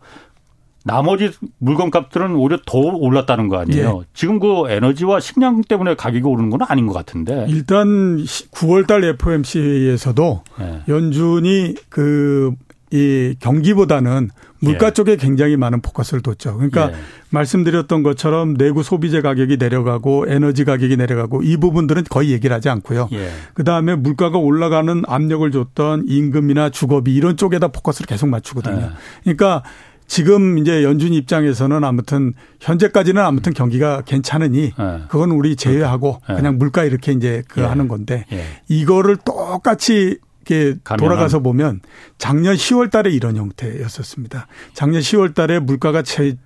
[0.84, 4.00] 나머지 물건값들은 오히려 더 올랐다는 거 아니에요.
[4.02, 4.06] 예.
[4.14, 7.46] 지금 그 에너지와 식량 때문에 가격이 오르는 건 아닌 것 같은데.
[7.48, 10.82] 일단 9월달 FOMC에서도 예.
[10.88, 12.54] 연준이 그
[12.90, 14.30] 이 경기보다는
[14.60, 14.90] 물가 예.
[14.90, 16.54] 쪽에 굉장히 많은 포커스를 뒀죠.
[16.54, 16.94] 그러니까 예.
[17.30, 23.08] 말씀드렸던 것처럼 내구 소비재 가격이 내려가고 에너지 가격이 내려가고 이 부분들은 거의 얘기를 하지 않고요.
[23.12, 23.30] 예.
[23.54, 28.80] 그다음에 물가가 올라가는 압력을 줬던 임금이나 주거비 이런 쪽에다 포커스를 계속 맞추거든요.
[28.80, 28.90] 예.
[29.22, 29.62] 그러니까
[30.08, 35.02] 지금 이제 연준 입장에서는 아무튼 현재까지는 아무튼 경기가 괜찮으니 네.
[35.08, 36.34] 그건 우리 제외하고 네.
[36.34, 37.64] 그냥 물가 이렇게 이제 그 예.
[37.66, 38.42] 하는 건데 예.
[38.68, 40.16] 이거를 똑같이
[40.48, 41.80] 이렇게 돌아가서 보면
[42.16, 44.46] 작년 10월 달에 이런 형태였었습니다.
[44.72, 46.02] 작년 10월 달에 물가가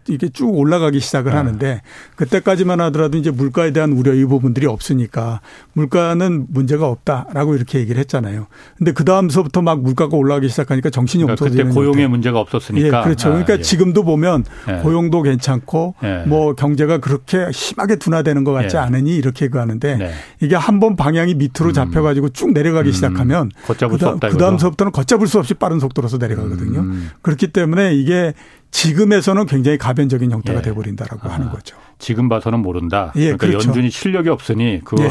[0.08, 1.36] 이게 쭉 올라가기 시작을 네.
[1.36, 1.82] 하는데
[2.16, 5.40] 그때까지만 하더라도 이제 물가에 대한 우려 이 부분들이 없으니까
[5.72, 8.46] 물가는 문제가 없다라고 이렇게 얘기를 했잖아요.
[8.76, 12.08] 근데 그 다음서부터 막 물가가 올라가기 시작하니까 정신이 그러니까 없어지는 그때 고용의 형태.
[12.08, 12.86] 문제가 없었으니까.
[13.00, 13.28] 예, 그렇죠.
[13.28, 13.62] 그러니까 아, 예.
[13.62, 14.74] 지금도 보면 예.
[14.82, 16.24] 고용도 괜찮고 예.
[16.26, 18.80] 뭐 경제가 그렇게 심하게 둔화되는 것 같지 예.
[18.80, 20.10] 않으니 이렇게 그 하는데 네.
[20.40, 21.72] 이게 한 번 방향이 밑으로 음.
[21.74, 22.92] 잡혀 가지고 쭉 내려가기 음.
[22.92, 24.28] 시작하면 걷잡을 그다음, 수 없다.
[24.30, 26.80] 그 다음서부터는 걷잡을 수 없이 빠른 속도로서 내려가거든요.
[26.80, 27.10] 음.
[27.22, 28.34] 그렇기 때문에 이게
[28.70, 30.62] 지금에서는 굉장히 가변적인 형태가 예.
[30.62, 31.76] 돼버린다라고 아, 하는 거죠.
[31.98, 33.12] 지금 봐서는 모른다.
[33.16, 33.68] 예, 그러니까 그렇죠.
[33.68, 35.08] 연준이 실력이 없으니 그 예.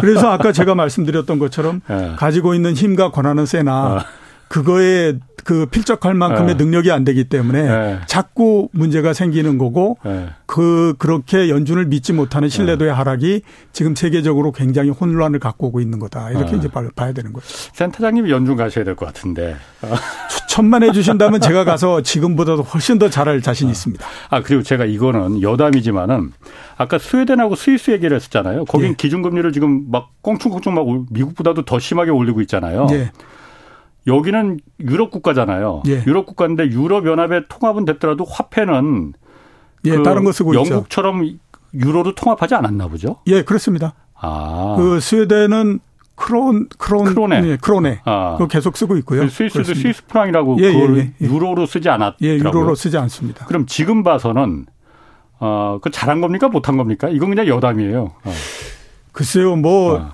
[0.00, 2.14] 그래서 아까 제가 말씀드렸던 것처럼 예.
[2.16, 4.04] 가지고 있는 힘과 권한은 세나 아.
[4.54, 6.64] 그거에 그 필적할 만큼의 네.
[6.64, 8.00] 능력이 안 되기 때문에 네.
[8.06, 10.28] 자꾸 문제가 생기는 거고 네.
[10.46, 13.42] 그 그렇게 연준을 믿지 못하는 신뢰도의 하락이
[13.72, 17.46] 지금 세계적으로 굉장히 혼란을 갖고 오고 있는 거다 이렇게 이제 봐야 되는 거죠.
[17.48, 19.56] 센터장님이 연준 가셔야 될 것 같은데
[20.30, 24.06] 추천만 해주신다면 제가 가서 지금보다도 훨씬 더 잘할 자신 이 있습니다.
[24.30, 26.30] 아 그리고 제가 이거는 여담이지만은
[26.76, 28.66] 아까 스웨덴하고 스위스 얘기를 했었잖아요.
[28.66, 28.94] 거긴 예.
[28.94, 32.86] 기준금리를 지금 막 껑충껑충 막 미국보다도 더 심하게 올리고 있잖아요.
[32.92, 33.10] 예.
[34.06, 35.82] 여기는 유럽 국가잖아요.
[35.88, 36.02] 예.
[36.06, 39.14] 유럽 국가인데 유럽 연합의 통합은 됐더라도 화폐는
[39.86, 41.38] 예, 그 다른 거 쓰고 영국처럼 있죠.
[41.74, 43.16] 유로로 통합하지 않았나 보죠?
[43.26, 43.94] 예, 그렇습니다.
[44.14, 44.74] 아.
[44.78, 45.80] 그 스웨덴은
[46.16, 48.36] 크론 크론 크로네 예, 크로네 아.
[48.38, 49.22] 그 계속 쓰고 있고요.
[49.22, 49.82] 그 스위스도 그렇습니다.
[49.82, 52.28] 스위스 프랑이라고 예, 예, 예, 예, 유로로 쓰지 않았더라고요.
[52.30, 53.46] 예, 유로로 쓰지 않습니다.
[53.46, 54.66] 그럼 지금 봐서는
[55.40, 57.08] 어, 그 잘한 겁니까 못한 겁니까?
[57.08, 58.12] 이건 그냥 여담이에요.
[58.24, 58.32] 어.
[59.12, 60.12] 글쎄요, 뭐 어.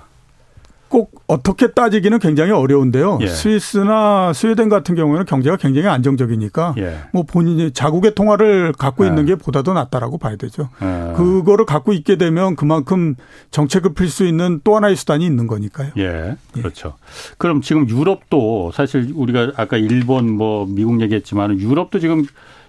[0.91, 3.19] 꼭 어떻게 따지기는 굉장히 어려운데요.
[3.21, 3.27] 예.
[3.27, 6.97] 스위스나 스웨덴 같은 경우에는 경제가 굉장히 안정적이니까 예.
[7.13, 9.07] 뭐 본인이 자국의 통화를 갖고 예.
[9.07, 10.67] 있는 게 보다도 낫다라고 봐야 되죠.
[10.81, 11.13] 예.
[11.15, 13.15] 그거를 갖고 있게 되면 그만큼
[13.51, 15.91] 정책을 필수 있는 또 하나의 수단이 있는 거니까요.
[15.97, 16.35] 예.
[16.57, 16.61] 예.
[16.61, 16.95] 그렇죠.
[17.37, 22.25] 그럼 지금 유럽도 사실 우리가 아까 일본 뭐 미국 얘기했지만 유럽도 지금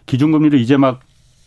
[0.07, 1.01] 기준금리를 이제 막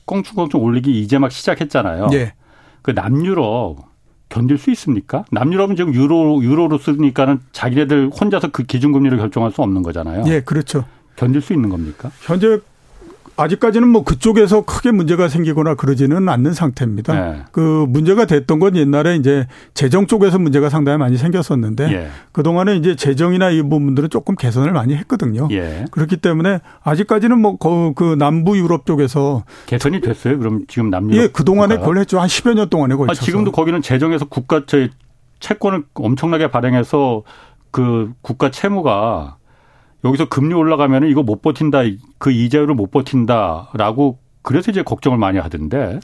[0.04, 2.10] 꽁충꽁충 올리기 이제 막 시작했잖아요.
[2.12, 2.34] 예.
[2.82, 3.95] 그 남유럽
[4.30, 5.26] 견딜 수 있습니까?
[5.32, 10.24] 남유럽은 지금 유로 유로로 쓰니까는 자기네들 혼자서 그 기준금리를 결정할 수 없는 거잖아요.
[10.28, 10.86] 예, 그렇죠.
[11.16, 12.12] 견딜 수 있는 겁니까?
[12.22, 12.60] 현재
[13.38, 17.14] 아직까지는 뭐 그쪽에서 크게 문제가 생기거나 그러지는 않는 상태입니다.
[17.14, 17.44] 네.
[17.52, 22.08] 그 문제가 됐던 건 옛날에 이제 재정 쪽에서 문제가 상당히 많이 생겼었는데 예.
[22.32, 25.48] 그동안에 이제 재정이나 이 부분들은 조금 개선을 많이 했거든요.
[25.52, 25.86] 예.
[25.92, 30.40] 그렇기 때문에 아직까지는 뭐그 남부 유럽 쪽에서 개선이 됐어요.
[30.40, 32.20] 그럼 지금 남유럽 예, 그동안에 걸렸죠.
[32.20, 33.20] 한 10여 년 동안에 걸쳐서.
[33.20, 34.62] 아, 지금도 거기는 재정에서 국가
[35.40, 37.24] 채권을 엄청나게 발행해서
[37.72, 39.36] 그 국가 채무가
[40.06, 41.80] 여기서 금리 올라가면 이거 못 버틴다.
[42.20, 46.00] 그 이자율을 못 버틴다라고 그래서 이제 걱정을 많이 하던데.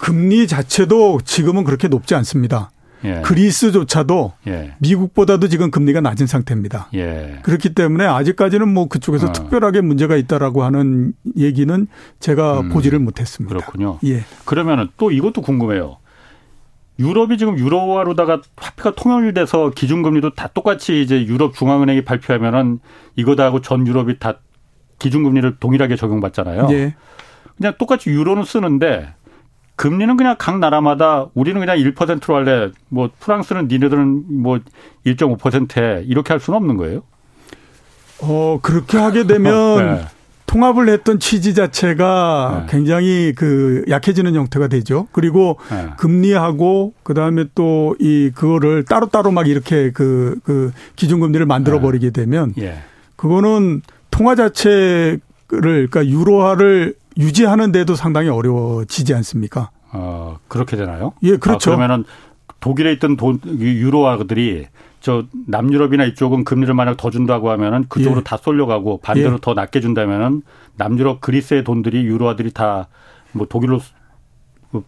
[0.00, 2.70] 금리 자체도 지금은 그렇게 높지 않습니다.
[3.04, 3.20] 예.
[3.22, 4.74] 그리스조차도 예.
[4.78, 6.88] 미국보다도 지금 금리가 낮은 상태입니다.
[6.94, 7.38] 예.
[7.42, 9.32] 그렇기 때문에 아직까지는 뭐 그쪽에서 어.
[9.32, 11.86] 특별하게 문제가 있다라고 하는 얘기는
[12.20, 12.68] 제가 음.
[12.70, 13.54] 보지를 못했습니다.
[13.54, 13.98] 그렇군요.
[14.04, 14.24] 예.
[14.44, 15.98] 그러면은 또 이것도 궁금해요.
[16.98, 22.80] 유럽이 지금 유로화로다가 화폐가 통일돼서 기준금리도 다 똑같이 이제 유럽 중앙은행이 발표하면은
[23.16, 24.38] 이거다 하고 전 유럽이 다
[24.98, 26.68] 기준금리를 동일하게 적용받잖아요.
[26.70, 26.94] 예.
[27.56, 29.14] 그냥 똑같이 유로는 쓰는데
[29.76, 32.70] 금리는 그냥 각 나라마다 우리는 그냥 1%로 할래.
[32.88, 34.58] 뭐 프랑스는 니네들은 뭐
[35.06, 36.04] 1.5%해.
[36.06, 37.02] 이렇게 할 수는 없는 거예요?
[38.20, 40.04] 어, 그렇게 하게 되면 네.
[40.52, 42.72] 통합을 했던 취지 자체가 네.
[42.72, 45.08] 굉장히 그 약해지는 형태가 되죠.
[45.12, 45.88] 그리고 네.
[45.96, 51.82] 금리하고 그다음에 또 이 그거를 따로따로 막 이렇게 그, 그 기준금리를 만들어 네.
[51.82, 52.78] 버리게 되면 예.
[53.16, 59.70] 그거는 통화 자체를 그러니까 유로화를 유지하는 데도 상당히 어려워지지 않습니까?
[59.92, 61.12] 어, 그렇게 되나요?
[61.22, 61.72] 예, 그렇죠.
[61.72, 62.04] 아, 그러면은
[62.60, 64.66] 독일에 있던 돈 유로화들이
[65.02, 68.24] 저 남유럽이나 이쪽은 금리를 만약 더 준다고 하면은 그쪽으로 예.
[68.24, 69.38] 다 쏠려가고 반대로 예.
[69.42, 70.42] 더 낮게 준다면은
[70.76, 72.88] 남유럽 그리스의 돈들이 유로화들이 다
[73.32, 73.80] 뭐 독일로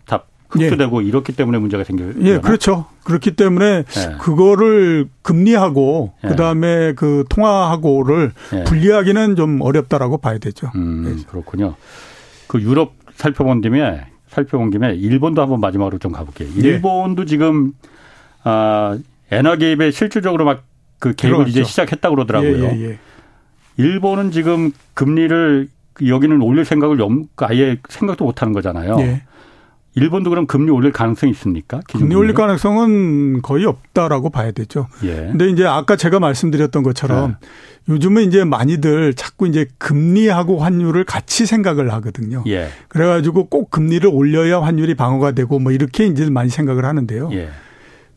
[0.07, 1.07] 다 흡수되고 예.
[1.09, 2.13] 이렇기 때문에 문제가 생겨요.
[2.21, 2.87] 예, 그렇죠.
[3.03, 4.17] 그렇기 때문에 예.
[4.21, 6.29] 그거를 금리하고 예.
[6.29, 8.65] 그다음에 그 통화하고를 예.
[8.65, 10.71] 분리하기는 좀 어렵다라고 봐야 되죠.
[10.77, 11.25] 음, 예.
[11.27, 11.75] 그렇군요.
[12.47, 16.49] 그 유럽 살펴본 김에 살펴본 김에 일본도 한번 마지막으로 좀 가볼게요.
[16.57, 16.61] 예.
[16.61, 17.73] 일본도 지금
[18.45, 18.97] 아
[19.39, 20.65] 엔화 개입에 실질적으로 막
[21.05, 22.65] 그 개입을 이제 시작했다 고 그러더라고요.
[22.65, 22.99] 예, 예, 예,
[23.77, 25.69] 일본은 지금 금리를
[26.07, 26.99] 여기는 올릴 생각을
[27.37, 28.97] 아예 생각도 못 하는 거잖아요.
[29.01, 29.23] 예.
[29.97, 31.81] 일본도 그럼 금리 올릴 가능성이 있습니까?
[31.87, 34.89] 금리 올릴 가능성은 거의 없다라고 봐야 되죠.
[35.05, 35.15] 예.
[35.15, 37.93] 근데 이제 아까 제가 말씀드렸던 것처럼 예.
[37.93, 42.43] 요즘은 이제 많이들 자꾸 이제 금리하고 환율을 같이 생각을 하거든요.
[42.49, 42.71] 예.
[42.89, 47.29] 그래가지고 꼭 금리를 올려야 환율이 방어가 되고 뭐 이렇게 이제 많이 생각을 하는데요.
[47.33, 47.51] 예.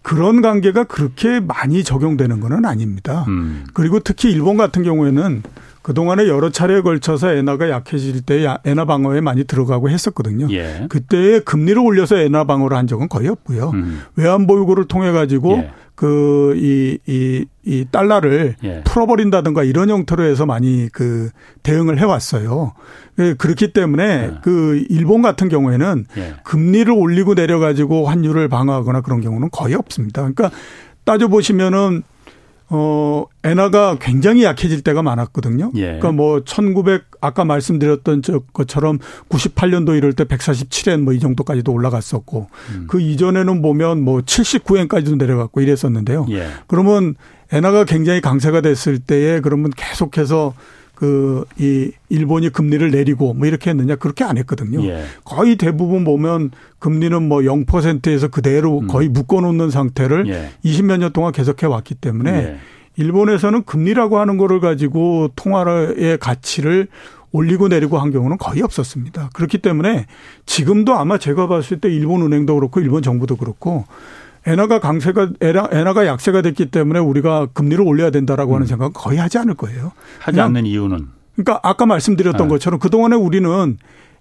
[0.07, 3.25] 그런 관계가 그렇게 많이 적용되는 것은 아닙니다.
[3.27, 3.65] 음.
[3.73, 5.43] 그리고 특히 일본 같은 경우에는
[5.87, 10.49] 그동안에 여러 차례에 걸쳐서 엔화가 약해질 때 엔화 방어에 많이 들어가고 했었거든요.
[10.51, 10.85] 예.
[10.89, 13.71] 그때 금리를 올려서 엔화 방어를 한 적은 거의 없고요.
[13.73, 14.01] 음.
[14.17, 15.71] 외환 보유고를 통해 가지고 예.
[15.95, 18.83] 그이 이이 달러를 예.
[18.83, 21.29] 풀어버린다든가 이런 형태로 해서 많이 그
[21.63, 22.73] 대응을 해왔어요.
[23.19, 24.33] 예, 그렇기 때문에 예.
[24.43, 26.33] 그 일본 같은 경우에는 예.
[26.43, 30.19] 금리를 올리고 내려가지고 환율을 방어하거나 그런 경우는 거의 없습니다.
[30.23, 30.51] 그러니까
[31.05, 32.03] 따져 보시면은
[32.69, 35.71] 어, 엔화가 굉장히 약해질 때가 많았거든요.
[35.75, 35.81] 예.
[35.81, 38.21] 그러니까 뭐 1900, 아까 말씀드렸던
[38.53, 38.99] 것처럼
[39.29, 42.85] 98년도 이럴 때 147엔 뭐 이 정도까지도 올라갔었고 음.
[42.87, 46.27] 그 이전에는 보면 뭐 79엔까지도 내려갔고 이랬었는데요.
[46.29, 46.47] 예.
[46.67, 47.15] 그러면
[47.51, 50.53] 엔화가 굉장히 강세가 됐을 때에 그러면 계속해서
[50.97, 54.83] 그 이 일본이 금리를 내리고 뭐 이렇게 했느냐 그렇게 안 했거든요.
[54.85, 55.03] 예.
[55.23, 58.87] 거의 대부분 보면 금리는 뭐 0%에서 그대로 음.
[58.87, 60.49] 거의 묶어 놓는 상태를 예.
[60.65, 62.57] 20몇 년 동안 계속해 왔기 때문에 예.
[62.95, 66.87] 일본에서는 금리라고 하는 거를 가지고 통화의 가치를
[67.31, 69.29] 올리고 내리고 한 경우는 거의 없었습니다.
[69.33, 70.07] 그렇기 때문에
[70.47, 73.85] 지금도 아마 제가 봤을 때 일본 은행도 그렇고 일본 정부도 그렇고
[74.47, 78.55] 엔화가 강세가 엔화, 엔화가 약세가 됐기 때문에 우리가 금리를 올려야 된다라고 음.
[78.55, 79.91] 하는 생각은 거의 하지 않을 거예요.
[80.19, 82.53] 하지 않는 이유는 그러니까 아까 말씀드렸던 네.
[82.53, 83.77] 것처럼 그동안에 우리는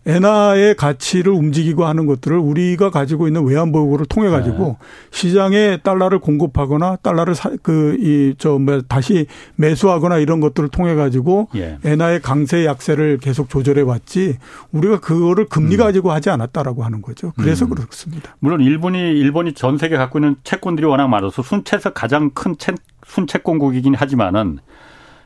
[0.07, 4.86] 엔화의 가치를 움직이고 하는 것들을 우리가 가지고 있는 외환 보유고를 통해 가지고 네.
[5.11, 9.26] 시장에 달러를 공급하거나 달러를 그이저 뭐 다시
[9.57, 11.78] 매수하거나 이런 것들을 통해 가지고 예.
[11.84, 14.36] 엔화의 강세 약세를 계속 조절해 왔지
[14.70, 15.78] 우리가 그거를 금리 음.
[15.78, 17.32] 가지고 하지 않았다라고 하는 거죠.
[17.36, 17.70] 그래서 음.
[17.70, 18.36] 그렇습니다.
[18.38, 22.74] 물론 일본이 일본이 전 세계 갖고 있는 채권들이 워낙 많아서 순채에서 가장 큰 채,
[23.07, 24.61] 순채권국이긴 하지만은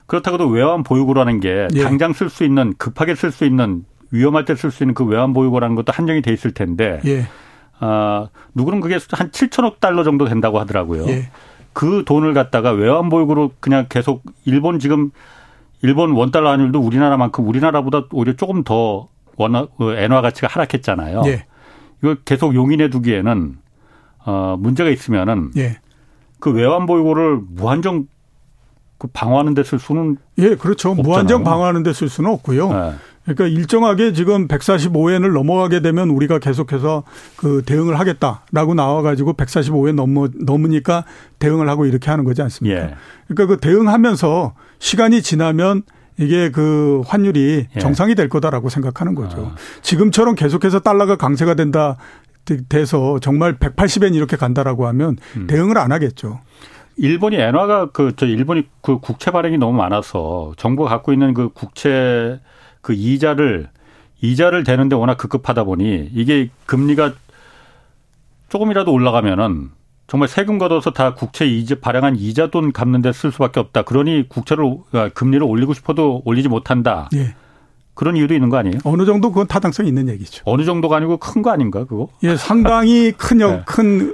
[0.06, 1.82] 그렇다고도 외환 보유고라는 게 예.
[1.82, 5.32] 당장 쓸 수 있는 급하게 쓸 수 있는 위험할 때 쓸 수 있는 그 외환
[5.32, 7.26] 보유고라는 것도 한정이 돼 있을 텐데 예.
[7.78, 11.06] 아, 누구는 그게 한 7천억 달러 정도 된다고 하더라고요.
[11.08, 11.30] 예.
[11.72, 15.11] 그 돈을 갖다가 외환 보유고로 그냥 계속 일본 지금
[15.82, 21.22] 일본 원 달러 환율도 우리나라만큼 우리나라보다 오히려 조금 더 원화 그 엔화 가치가 하락했잖아요.
[21.26, 21.46] 예.
[22.02, 23.56] 이걸 계속 용인해 두기에는
[24.26, 25.78] 어 문제가 있으면은 예.
[26.40, 28.06] 그 외환 보유고를 무한정
[28.98, 30.90] 그 방어하는 데 쓸 수는 예, 그렇죠.
[30.90, 31.08] 없잖아요.
[31.08, 32.68] 무한정 방어하는 데 쓸 수는 없고요.
[32.72, 32.92] 네.
[33.24, 37.04] 그러니까 일정하게 지금 145엔을 넘어가게 되면 우리가 계속해서
[37.36, 41.04] 그 대응을 하겠다라고 나와가지고 145엔 넘어 넘으니까
[41.38, 42.80] 대응을 하고 이렇게 하는 거지 않습니까?
[42.80, 42.94] 예.
[43.28, 45.82] 그러니까 그 대응하면서 시간이 지나면
[46.18, 47.78] 이게 그 환율이 예.
[47.78, 49.52] 정상이 될 거다라고 생각하는 거죠.
[49.54, 49.80] 아.
[49.82, 51.96] 지금처럼 계속해서 달러가 강세가 된다
[52.68, 55.46] 돼서 정말 180엔 이렇게 간다라고 하면 음.
[55.46, 56.40] 대응을 안 하겠죠.
[56.96, 62.40] 일본이 엔화가 그 저 일본이 그 국채 발행이 너무 많아서 정부가 갖고 있는 그 국채
[62.80, 63.68] 그 이자를
[64.22, 67.12] 이자를 대는데 워낙 급급하다 보니 이게 금리가
[68.48, 69.70] 조금이라도 올라가면은
[70.06, 73.82] 정말 세금 걷어서 다 국채 이자 발행한 이자 돈 갚는 데 쓸 수밖에 없다.
[73.82, 77.08] 그러니 국채를 아, 금리를 올리고 싶어도 올리지 못한다.
[77.14, 77.34] 예.
[77.94, 78.78] 그런 이유도 있는 거 아니에요?
[78.84, 80.42] 어느 정도 그건 타당성이 있는 얘기죠.
[80.46, 82.08] 어느 정도가 아니고 큰 거 아닌가 그거?
[82.22, 83.62] 예, 상당히 큰, 네.
[83.66, 84.10] 큰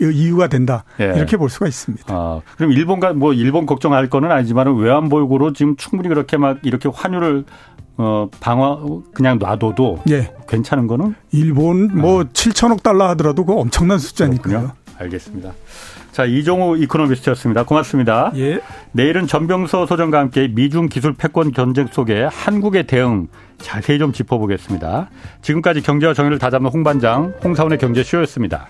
[0.00, 0.84] 이유가 된다.
[1.00, 1.12] 예.
[1.16, 2.04] 이렇게 볼 수가 있습니다.
[2.08, 6.88] 아, 그럼 일본과 뭐 일본 걱정할 거는 아니지만 외환 보유고로 지금 충분히 그렇게 막 이렇게
[6.92, 7.44] 환율을
[7.96, 10.32] 어 방어 그냥 놔둬도 예.
[10.48, 14.42] 괜찮은 거는 일본 뭐 7천억 달러 하더라도 그 엄청난 숫자니까요.
[14.42, 14.72] 그렇군요.
[14.98, 15.52] 알겠습니다.
[16.12, 17.64] 자, 이종우 이코노미스트였습니다.
[17.64, 18.32] 고맙습니다.
[18.36, 18.60] 예.
[18.92, 23.28] 내일은 전병서 소장과 함께 미중 기술 패권 전쟁 속에 한국의 대응
[23.58, 25.08] 자세히 좀 짚어보겠습니다.
[25.40, 28.68] 지금까지 경제와 정의를 다잡는 홍반장 홍사원의 경제쇼였습니다.